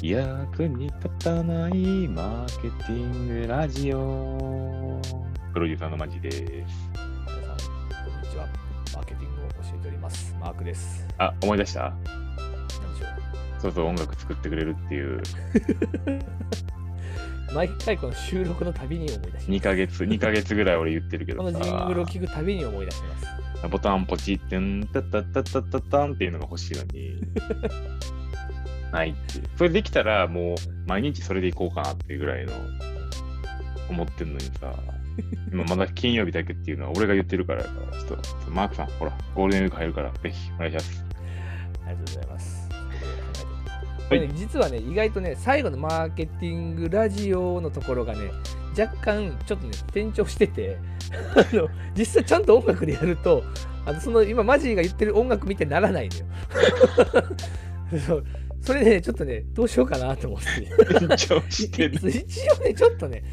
[0.00, 0.12] 1。
[0.12, 5.00] 役に立たないマーケティングラジオ。
[5.52, 6.40] プロデューサーのマジです。
[6.40, 8.46] 皆さん、こんにちは。
[8.94, 10.36] マーケティングを教えております。
[10.38, 11.04] マークです。
[11.18, 11.92] あ、思い出した？
[12.06, 15.22] 何でしょそうそう音楽作ってくれるっていうう。
[17.54, 19.60] 毎回この収録のたびに思い出し2ます。
[19.60, 23.68] ヶ月、2ヶ月ぐらい俺言ってるけこどのジングルをさ、聞くたびに思い出します。
[23.68, 27.20] ボタンポチってん、タッタッタッタッタッタンっていうのが欲しいのに、
[28.92, 29.44] ないっていう。
[29.56, 32.52] それできたらもう毎日それでいこうかなっていうぐらいの
[33.88, 34.74] 思ってるのにさ、
[35.52, 41.04] 今まだ金曜日だけっていうのは俺が言ってるからやから、ちょっとマークさん、ほら、ゴールデンウィーク入るから、ぜひお願いします。
[41.86, 42.51] ありがとうございます。
[44.12, 48.30] これね、実はね、意外とね、最後のマーケティングラジオのところがね、
[48.78, 50.76] 若干ちょっとね、転調してて、
[51.34, 53.42] あの実際ちゃんと音楽でやると、
[53.86, 56.24] あのその今、マジーが言ってる音楽見てならないのよ。
[58.06, 58.24] そう
[58.60, 60.46] それね、ちょっとね、どうしようかなと思って。
[62.10, 63.24] 一応ね、ちょっとね、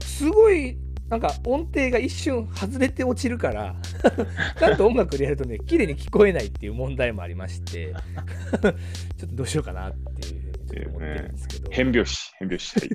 [0.00, 0.76] すごい、
[1.08, 3.76] なんか音程が一瞬外れて落ちるから、
[4.58, 7.94] ちゃんと音楽でやるとね、綺麗に聞こえないっていう問題もありまして、
[9.16, 9.94] ちょっとどうしようかなっ
[10.68, 11.70] ていうふうに思ってるんですけど。
[11.70, 12.80] 変拍子、変拍子。
[12.80, 12.88] はい、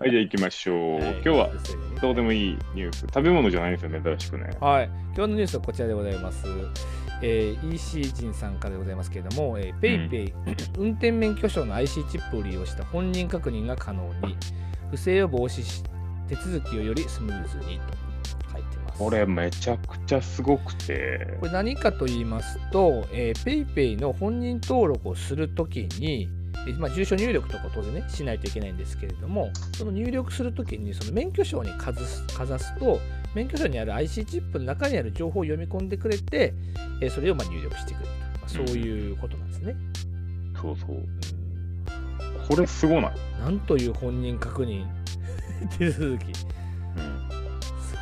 [0.00, 0.94] はい、じゃあ行きましょう。
[1.00, 1.50] はい今日は
[2.02, 3.00] どうでもいいニュース。
[3.00, 4.50] 食べ物じゃないんですよ、珍しくね。
[4.60, 6.44] はい、今日のニュースはこちらでございます。
[7.22, 10.32] えー EC 人さんからでございますけれども、えー、PayPay、
[10.76, 14.36] 運転免許証の IC チップを利用した本人確認が可能に、
[14.90, 15.82] 不正を防止し、
[16.28, 18.98] 手続きをよりスムーズにと書いてます。
[18.98, 26.28] これめちゃくちゃすごくてこ、れ何かと言いますと、えー、PayPay の本人登録をするときに、
[26.66, 33.00] えーまあ、住所入力とか当然ね、しないといけないんですけれども、その入力するときに、その免許証にかざすかざすと、
[33.34, 36.52] 免許証にある IC チップの中にある情報を読み込んでくれて、
[37.00, 39.76] えーそれをまあ入力してくれると、まあ、そういうことなんですね。
[40.60, 40.90] そうそう。
[40.96, 41.08] うん
[42.48, 43.12] これすごない？
[43.42, 44.86] なんという本人確認
[45.78, 46.34] 手続き。
[46.34, 46.46] す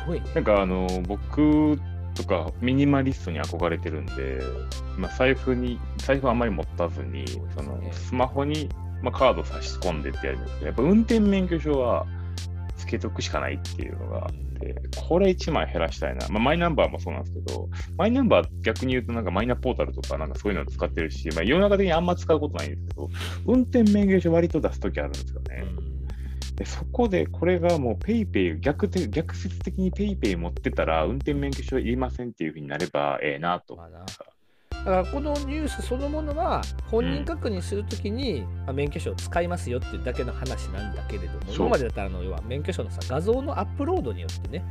[0.05, 0.25] ごいね。
[0.35, 1.79] なんかあの、僕
[2.15, 4.39] とかミニマリストに憧れてるんで、
[4.97, 7.25] まあ、財布に、財布あんまり持たずに、
[7.55, 8.69] そのスマホに、
[9.01, 12.05] まあ、カード差し込んでってやるんですけど、やっぱ運転免許証は
[12.75, 14.75] つけとくしかないっていうのがあって、
[15.07, 16.27] これ1枚減らしたいな。
[16.29, 23.09] まあ、マイナンバーもそうなんですけど、マイナンバー逆に言うとなんかマイナポータルとかなんかそういうのを使ってるし、まあ、世の中的にあんま使うことないんですけど、
[23.45, 25.65] 運転免許証割と出すときあるんですよね。
[26.57, 33.75] でそこでこれがもう PayPay 逆で逆説的に PayPay 持ってたら運転免許証いりませんっていうふうになればええなと。
[33.75, 33.99] まあな。
[33.99, 44.63] だからこのニュースそのものは本人確認するときに、まあ免許証を使いますよっていうだけの話なんだけれども、今までだったらあの要は免許証のさ画像のアップロードによってね、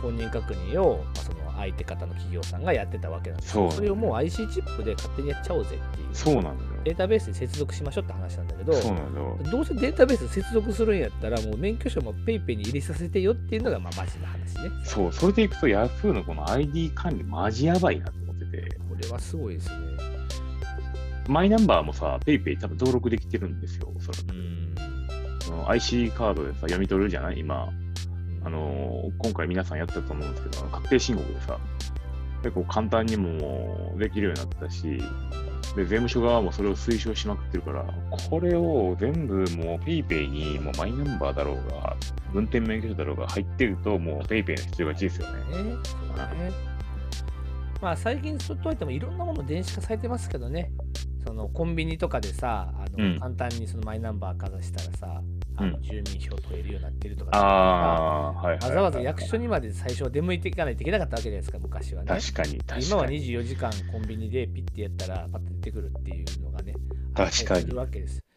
[0.00, 6.14] 本人確認を、まあ、その相手方の企業さんがやってたわけなんですけそれをもう IC チップで勝手にやっちゃおうぜっていう。
[6.14, 6.77] そうなんだよ。
[6.88, 8.72] データベースに接続しましょうって話なんだけど。
[9.50, 14.70] どうせデータベース接続するんやったら、もう免許証も PayPay に入れさせてよっていうのが、まあ、マジな話ね。
[14.84, 19.76] そう、それでいくと Yahoo のこの ID 管理マジやばいなと思ってて、これはすごいですね。
[21.28, 24.32] マイナンバーもさ、PayPay 多分登録できてるんですよ、おそらく。
[24.34, 24.74] ん。
[25.40, 27.38] その IC カードでさ、読み取るじゃない？
[27.40, 27.68] 今。
[28.44, 31.58] あのー今回皆さんやったと思うんですけど、確定申告でさ、
[32.42, 35.02] 結構簡単にもできるようになったし、
[35.76, 37.84] で、税務署側もそれを推奨しまくってるから、
[38.30, 39.44] これを全部もう
[39.84, 41.96] PayPay にもうマイナンバーだろうが、
[42.34, 45.62] 運転免許証だろうが入ってると、もう PayPay の必要がちですよね。
[45.62, 45.76] ね。
[45.84, 46.78] そうね。
[47.80, 50.72] まあ、最近といってもいろんなもの電子化されてますけどね。
[51.26, 55.22] そのコンビニとかでさ、あのうん簡単にそのマイナンバーかざしたらさ、
[55.58, 62.08] あのうん住民票取れるようになってるとか、わざわざ役所にまで最初は出向いていかないといけなかったわけじゃないですか、昔はね。
[62.08, 62.86] 確かに、確かに。
[62.86, 66.74] 今は24時間コンビニでピッてやったらパッと出てくるっていうのがね、
[67.14, 68.27] 確かにるわけです。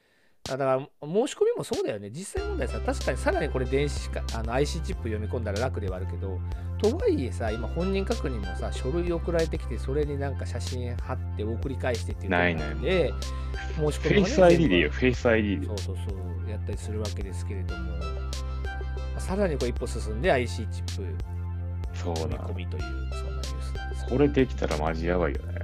[0.44, 0.88] だから申
[1.28, 2.10] し込みもそうだよね。
[2.10, 6.40] 実際問題さ、確かにさらにこれ電子化、あの IC チップ読み込んだら楽ではあるけど、
[6.82, 13.14] とはいえさ、今本人確認もさ、書類送られてきて、それになんか写真貼って送り返してっていうないないので、
[13.76, 15.68] 申しフ込みもねェイス ID でよ、全フェイス ID で部。
[15.68, 16.16] そうそうそ
[16.48, 18.06] う、やったりするわけですけれども、ま
[19.18, 21.32] あさらにこう一歩進んで IC チップ
[21.94, 22.54] 読み込。
[22.56, 25.62] みという、そんなニュースなんですけどこれできたらマジやばいよね。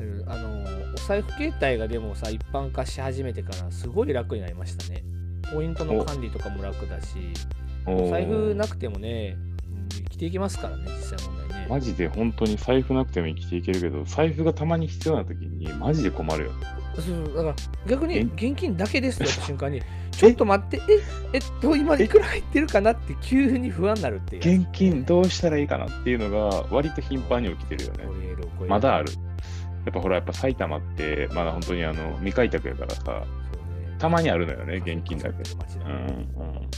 [0.00, 0.63] うんあのお
[1.06, 5.02] 財布携帯がでもさ一般化し始めてからすごい楽になりましたね。
[5.52, 7.06] ポイントの管理とかも楽だし
[7.86, 9.54] お財布なくてもね、うん
[9.88, 11.66] 生きていけますからね実際問題ね。
[11.68, 16.52] マジで本当に財布なくても生きていけるけど、財布がたまに必要な時にマジで困るよ。
[16.94, 17.54] そうそうだから
[17.86, 18.20] 逆にえ？
[18.22, 19.82] 現金だけですって瞬間に
[20.12, 21.02] ちょっと待ってえ？
[21.34, 21.38] え？
[21.38, 28.04] っと今いくら入ってるかなって急に不安になるっていう現金どうしたらいいかなっていうのが割と頻繁に起きてるよね。
[28.68, 29.12] まだある。
[29.84, 33.24] やっぱほら、やっぱ埼玉って、まだ本当にあの未開拓やからさ、
[33.98, 35.42] たまにあるのよね、現金だけ。
[35.80, 36.70] うんうん、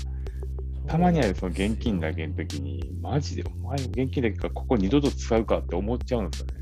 [0.86, 6.54] たまにあるその現金だけの時に、マジでお前現金だけか、ここ二度と使うかって思っちゃうんですよね。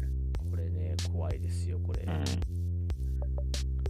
[0.50, 2.24] これね怖いですよこれ、うん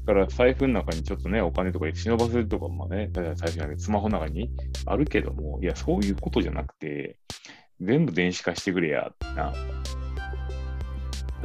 [0.07, 4.51] だから財布の中にちょっとね、お金とか忍ばせるとかもね、財布じゃなくてスマホの中に
[4.85, 7.17] あるけども、いや、そういうことじゃなくて、
[7.81, 9.55] 全部電子化してくれやな。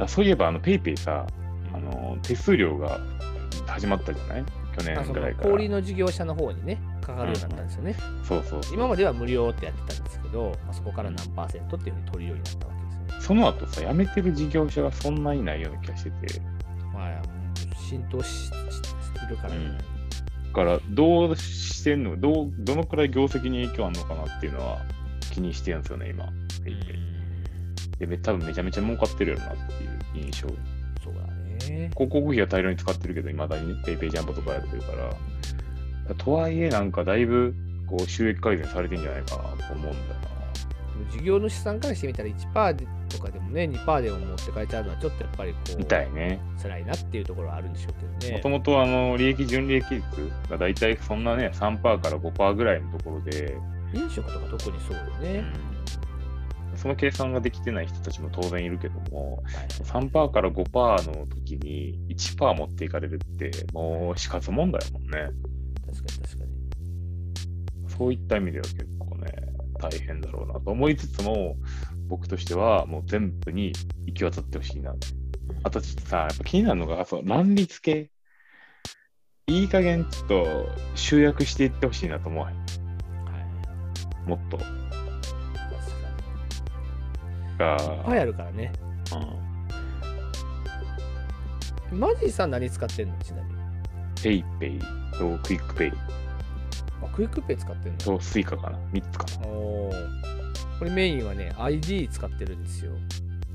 [0.00, 1.26] だそういえば、あの、ペイペイさ、
[1.72, 2.98] あの、手数料が
[3.66, 4.44] 始まったじゃない？
[4.76, 5.50] 去年ぐらいから。
[5.50, 7.94] 小売の事業者の方にねかかるようになったんですよね、
[8.24, 8.74] そうそうそう。
[8.74, 13.20] 今までは無料ってやってたんですけど、まあ、そこから何パーセントっていうふうに取るようになったわけですね。
[13.20, 16.40] その後さ、辞めてる事業者がそんなにないような気がしてて、
[16.92, 17.22] まあ、
[17.76, 18.56] 浸透しして
[19.28, 19.78] るからね。
[20.48, 24.78] だから、どうしてんのどう、どのくらい業績に影響あるのかなっていうのは
[25.32, 26.26] 気にしてるんですよね、今。
[27.98, 30.48] でめ多分めちゃめちゃ儲かってるやろなっていう印象。
[31.02, 31.20] そうだ
[31.66, 31.90] ね。
[31.94, 34.92] 広告費は大量に使ってるけど、いまだにね、ペイペイジャンボとかやってるか
[36.08, 36.14] ら。
[36.14, 37.54] とはいえ、なんかだいぶ
[37.86, 39.94] こう収益改善されてんじゃないかなと思うんだよ
[41.10, 45.74] 事業主さんからしてみたら1%でとかでもね、2%でも持って帰っちゃうのはちょっとやっぱりこな。
[45.74, 46.40] う、みたいね。
[46.62, 48.36] 辛いなっていうところはあるんでしょうけどね。
[48.36, 50.04] もともとあの利益純利益率
[50.48, 53.56] が大体そんなね、3%から5%ぐらいのところで、
[53.92, 55.44] 飲食とか特にそうよね。
[56.80, 59.44] その計算ができてない人たちも当然いるけども、はい
[59.84, 65.10] 3%から5%の時に1%持っていかれるって、もう死活問題やもんね。
[65.10, 66.50] 確かに確かに。
[67.88, 69.26] そういった意味では結構ね、
[69.78, 71.56] 大変だろうなと思いつつも、
[72.08, 73.72] 僕としてはもう全部に
[74.06, 74.94] 行き渡ってほしいな。
[75.62, 78.10] あとちょっとさ、やっぱ気になるのが、そう乱立系。
[79.48, 82.44] いい加減ちょっと集約していってほしいなと思う。
[82.44, 82.54] はい。
[84.26, 84.79] もっと。
[87.60, 87.92] 確か。
[87.92, 88.72] いっぱいあるからね。
[91.92, 93.18] うん、マジさん何使ってんの？
[93.18, 93.60] ちなみに。
[94.22, 94.78] PayPay
[95.12, 95.92] と QUICPay
[97.02, 97.98] あ、 QUICPay 使ってんの？
[97.98, 100.20] と Suica かな ?3 つかおー
[100.78, 102.92] これメインはね、ID 使ってるんですよ。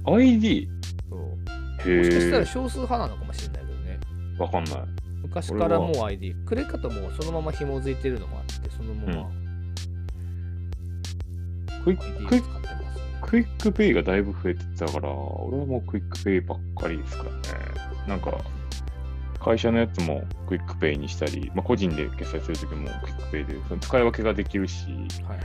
[0.06, 0.14] な。
[0.14, 0.70] iD?
[1.10, 1.20] そう
[1.90, 2.46] へもしかしたらえ。
[2.46, 4.00] 少数派なのかもしれないけどね。
[4.38, 4.74] わかんない。
[5.24, 9.32] 昔からもう ID、クレカともそのまま紐づいてるのもあって、そのまま
[11.84, 12.65] クイッ iD をクイ使ってますね。
[13.36, 17.40] QUICPay がだいぶ増えてたから、俺はもう QUICPay ばっかりですからね。
[18.08, 18.34] なんか、
[19.44, 24.86] 会社のやつも QUICPay にしたり、まあ、個人で決済するときも QUICPay で、その使い分けができるし、
[25.28, 25.40] はい。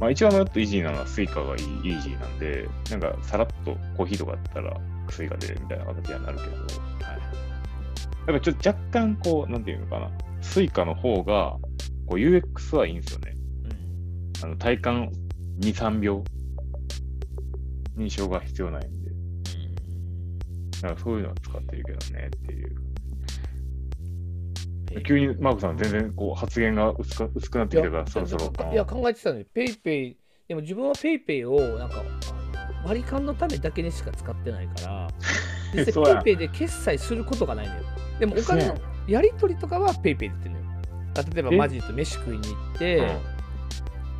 [0.00, 4.74] まあ一番もっとイージーなのは Suica がいいイージーなんで、なんかさらっとコーヒーとかだったら
[5.10, 6.66] Suica でみたいな形にはなるけど、はい。
[8.28, 10.10] やっぱちょっと若干こう、なんていうのかな、
[10.40, 11.58] Suica の方が
[12.06, 13.36] こう UX はいいんですよね。
[13.64, 15.12] うんあの体感
[15.60, 16.24] 2、3秒
[17.98, 19.10] 認証が必要ないんで、
[20.82, 22.76] だからそういうのは使ってるけどねっていう。
[25.04, 28.72] 急にマークさん全然こう発言が薄く薄くなってきてからそろそろ。
[28.72, 30.16] いや、考えてたのに、 PayPay、
[30.48, 32.02] でも自分は PayPay をなんか
[32.86, 35.08] 割り勘のためだけにしか使ってないから、
[35.74, 37.82] 実際ペイペイで決済することがないのよ。
[38.18, 38.76] でもお金の
[39.06, 40.64] やり取りとかは PayPay でいってるのよ。
[41.34, 41.56] 例えばえ？
[41.56, 43.18] マジと飯食いに行って、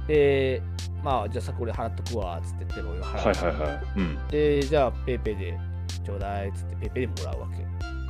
[0.07, 0.63] で、
[1.03, 3.51] まあ、じゃあさ、これ払っとくわっつって言って、俺がは払う。
[3.51, 3.81] いはいはい。
[3.97, 4.29] うん。
[4.29, 5.59] で、じゃあ、 PayPay で
[6.05, 7.65] ちょうだいっつって、 PayPay でもらうわけ。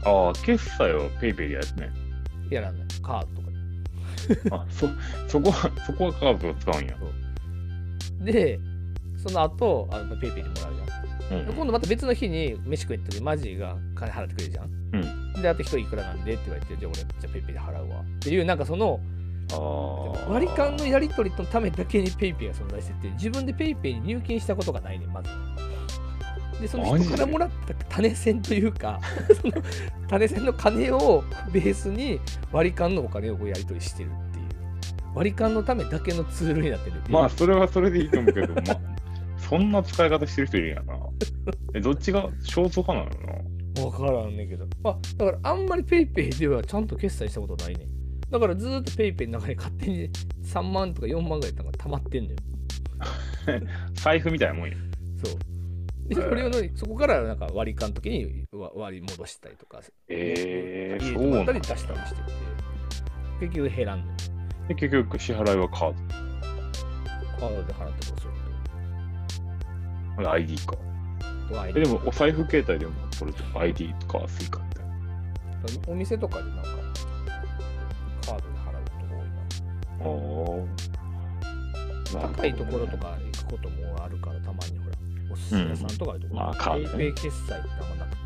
[0.05, 1.91] ああ、決済を PayPay でやるね。
[2.51, 2.87] やらない。
[3.03, 3.43] カード
[4.41, 4.89] とかあ、そ、
[5.29, 6.97] そこは、そこはカードを使うんや。
[8.25, 8.33] で。
[8.33, 8.61] で、
[9.17, 11.41] その後、あの PayPay でもらうじゃん。
[11.41, 11.55] うん。
[11.55, 14.71] 今度また別の日に飯食いに行った時マジが金払ってくれるじゃん。
[15.35, 15.43] うん。
[15.43, 18.01] で、あと一人いくらなんでって言われて、じゃあ俺、じゃあ PayPay で払うわ。
[18.01, 19.01] っていう、なんかその。
[20.29, 25.31] 割り勘のやり取りのためだけに PayPay が存在してて、自分で PayPay に入金したことがないねん、まず。
[26.61, 29.01] で、その人からもらった種銭というか、
[29.41, 29.55] その
[30.09, 32.21] 種銭の金をベースに
[32.53, 34.49] 割り勘のお金をこうやり取りしてるっていう。
[35.15, 37.01] 割り勘のためだけのツールになってる。
[37.09, 38.81] まあ、それはそれでいいと思うけど、まあ、
[39.39, 40.99] そんな使い方してる人いるんやな。
[41.75, 43.39] え、どっちが少数派なの？
[43.75, 44.67] なわからんねんけど。
[44.83, 47.98] まあ、だからあんまり PayPay ではちゃんと決済したことないねん。
[48.31, 50.11] だからずーっと PayPay の中に勝手に
[50.45, 52.37] 3万とか4万ぐらいなんか溜まってんのよ。
[53.95, 54.77] 財布みたいなもんや。
[55.25, 55.39] そう。
[56.09, 62.23] で、それをのそこからなんか割り勘の時にわ割り戻したりとか、えー、そうなったり出したりしてて、
[63.41, 64.13] 結局減らんのよ。
[64.69, 65.95] で結局支払いはカー
[67.39, 68.33] カードで払ってどうする
[70.23, 70.31] ド。
[70.31, 70.77] iD か。
[71.49, 74.79] ととえでも、お財布携帯でもそれとか iD とか Suica って。
[75.91, 76.78] お店とかでなんか
[79.99, 80.67] 高
[82.47, 84.97] いところとか行くこともあるから、たまにほら、
[85.33, 87.05] お寿司屋さんとかいうところ、まあカードね。
[87.05, 87.59] PayPay 決済ってあん
[87.99, 88.21] まなくて、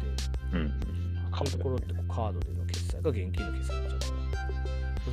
[0.55, 0.73] うん。
[1.35, 4.43] そういうところってこうカードでの決済が現金の決済になっちゃうから。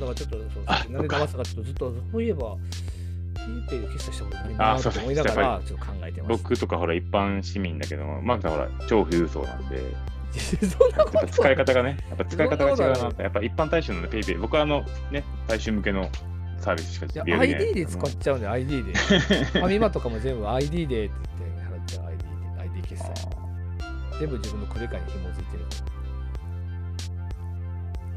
[0.00, 2.56] からちょっと、そうあなんで騙すかちょっとずっと、そういえば、
[3.34, 6.32] PayPay で決済したことないなあそうと思いながら、ちょっと考えてます。
[6.42, 9.82] 僕とかほら一般市民だけども、マークさんほら超富裕層なんで、
[10.68, 13.14] そんなこと使い方がね、やっぱ使い方が違うなことない。
[13.16, 16.08] なやっぱ一般大衆のね、ペイペイ、僕はあのね、大衆向けの
[16.60, 18.92] サービスしかできない ID で使っちゃうんだよ、ID で。
[18.94, 22.24] ファミマとかも全部 ID でって言って払っちゃう ID で、
[22.62, 23.12] ID 決済。
[24.20, 25.64] 全部自分のクレカに紐づいてる。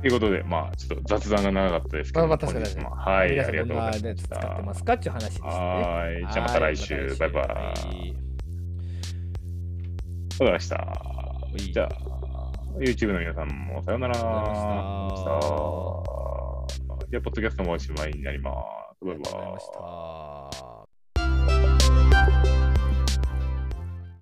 [0.02, 4.36] ということで、まあ、ちょっと雑談が長かったですけど、まあまあ確かにはい、ありがとうございまどんなやつした。
[4.36, 5.48] 使ってますかっていう話ですね。
[5.48, 7.48] はーい、じゃあまた来週、はいバイバイ。
[7.48, 7.56] はい
[10.34, 10.76] ありがとうございました。
[11.56, 11.90] いじゃあ、
[12.80, 14.16] YouTube の皆さんもさようなら。
[17.14, 18.52] ありがとうございましたじゃあ、ポッドキャストもおしまいになりま
[19.00, 19.06] す。
[19.06, 20.23] バイバイ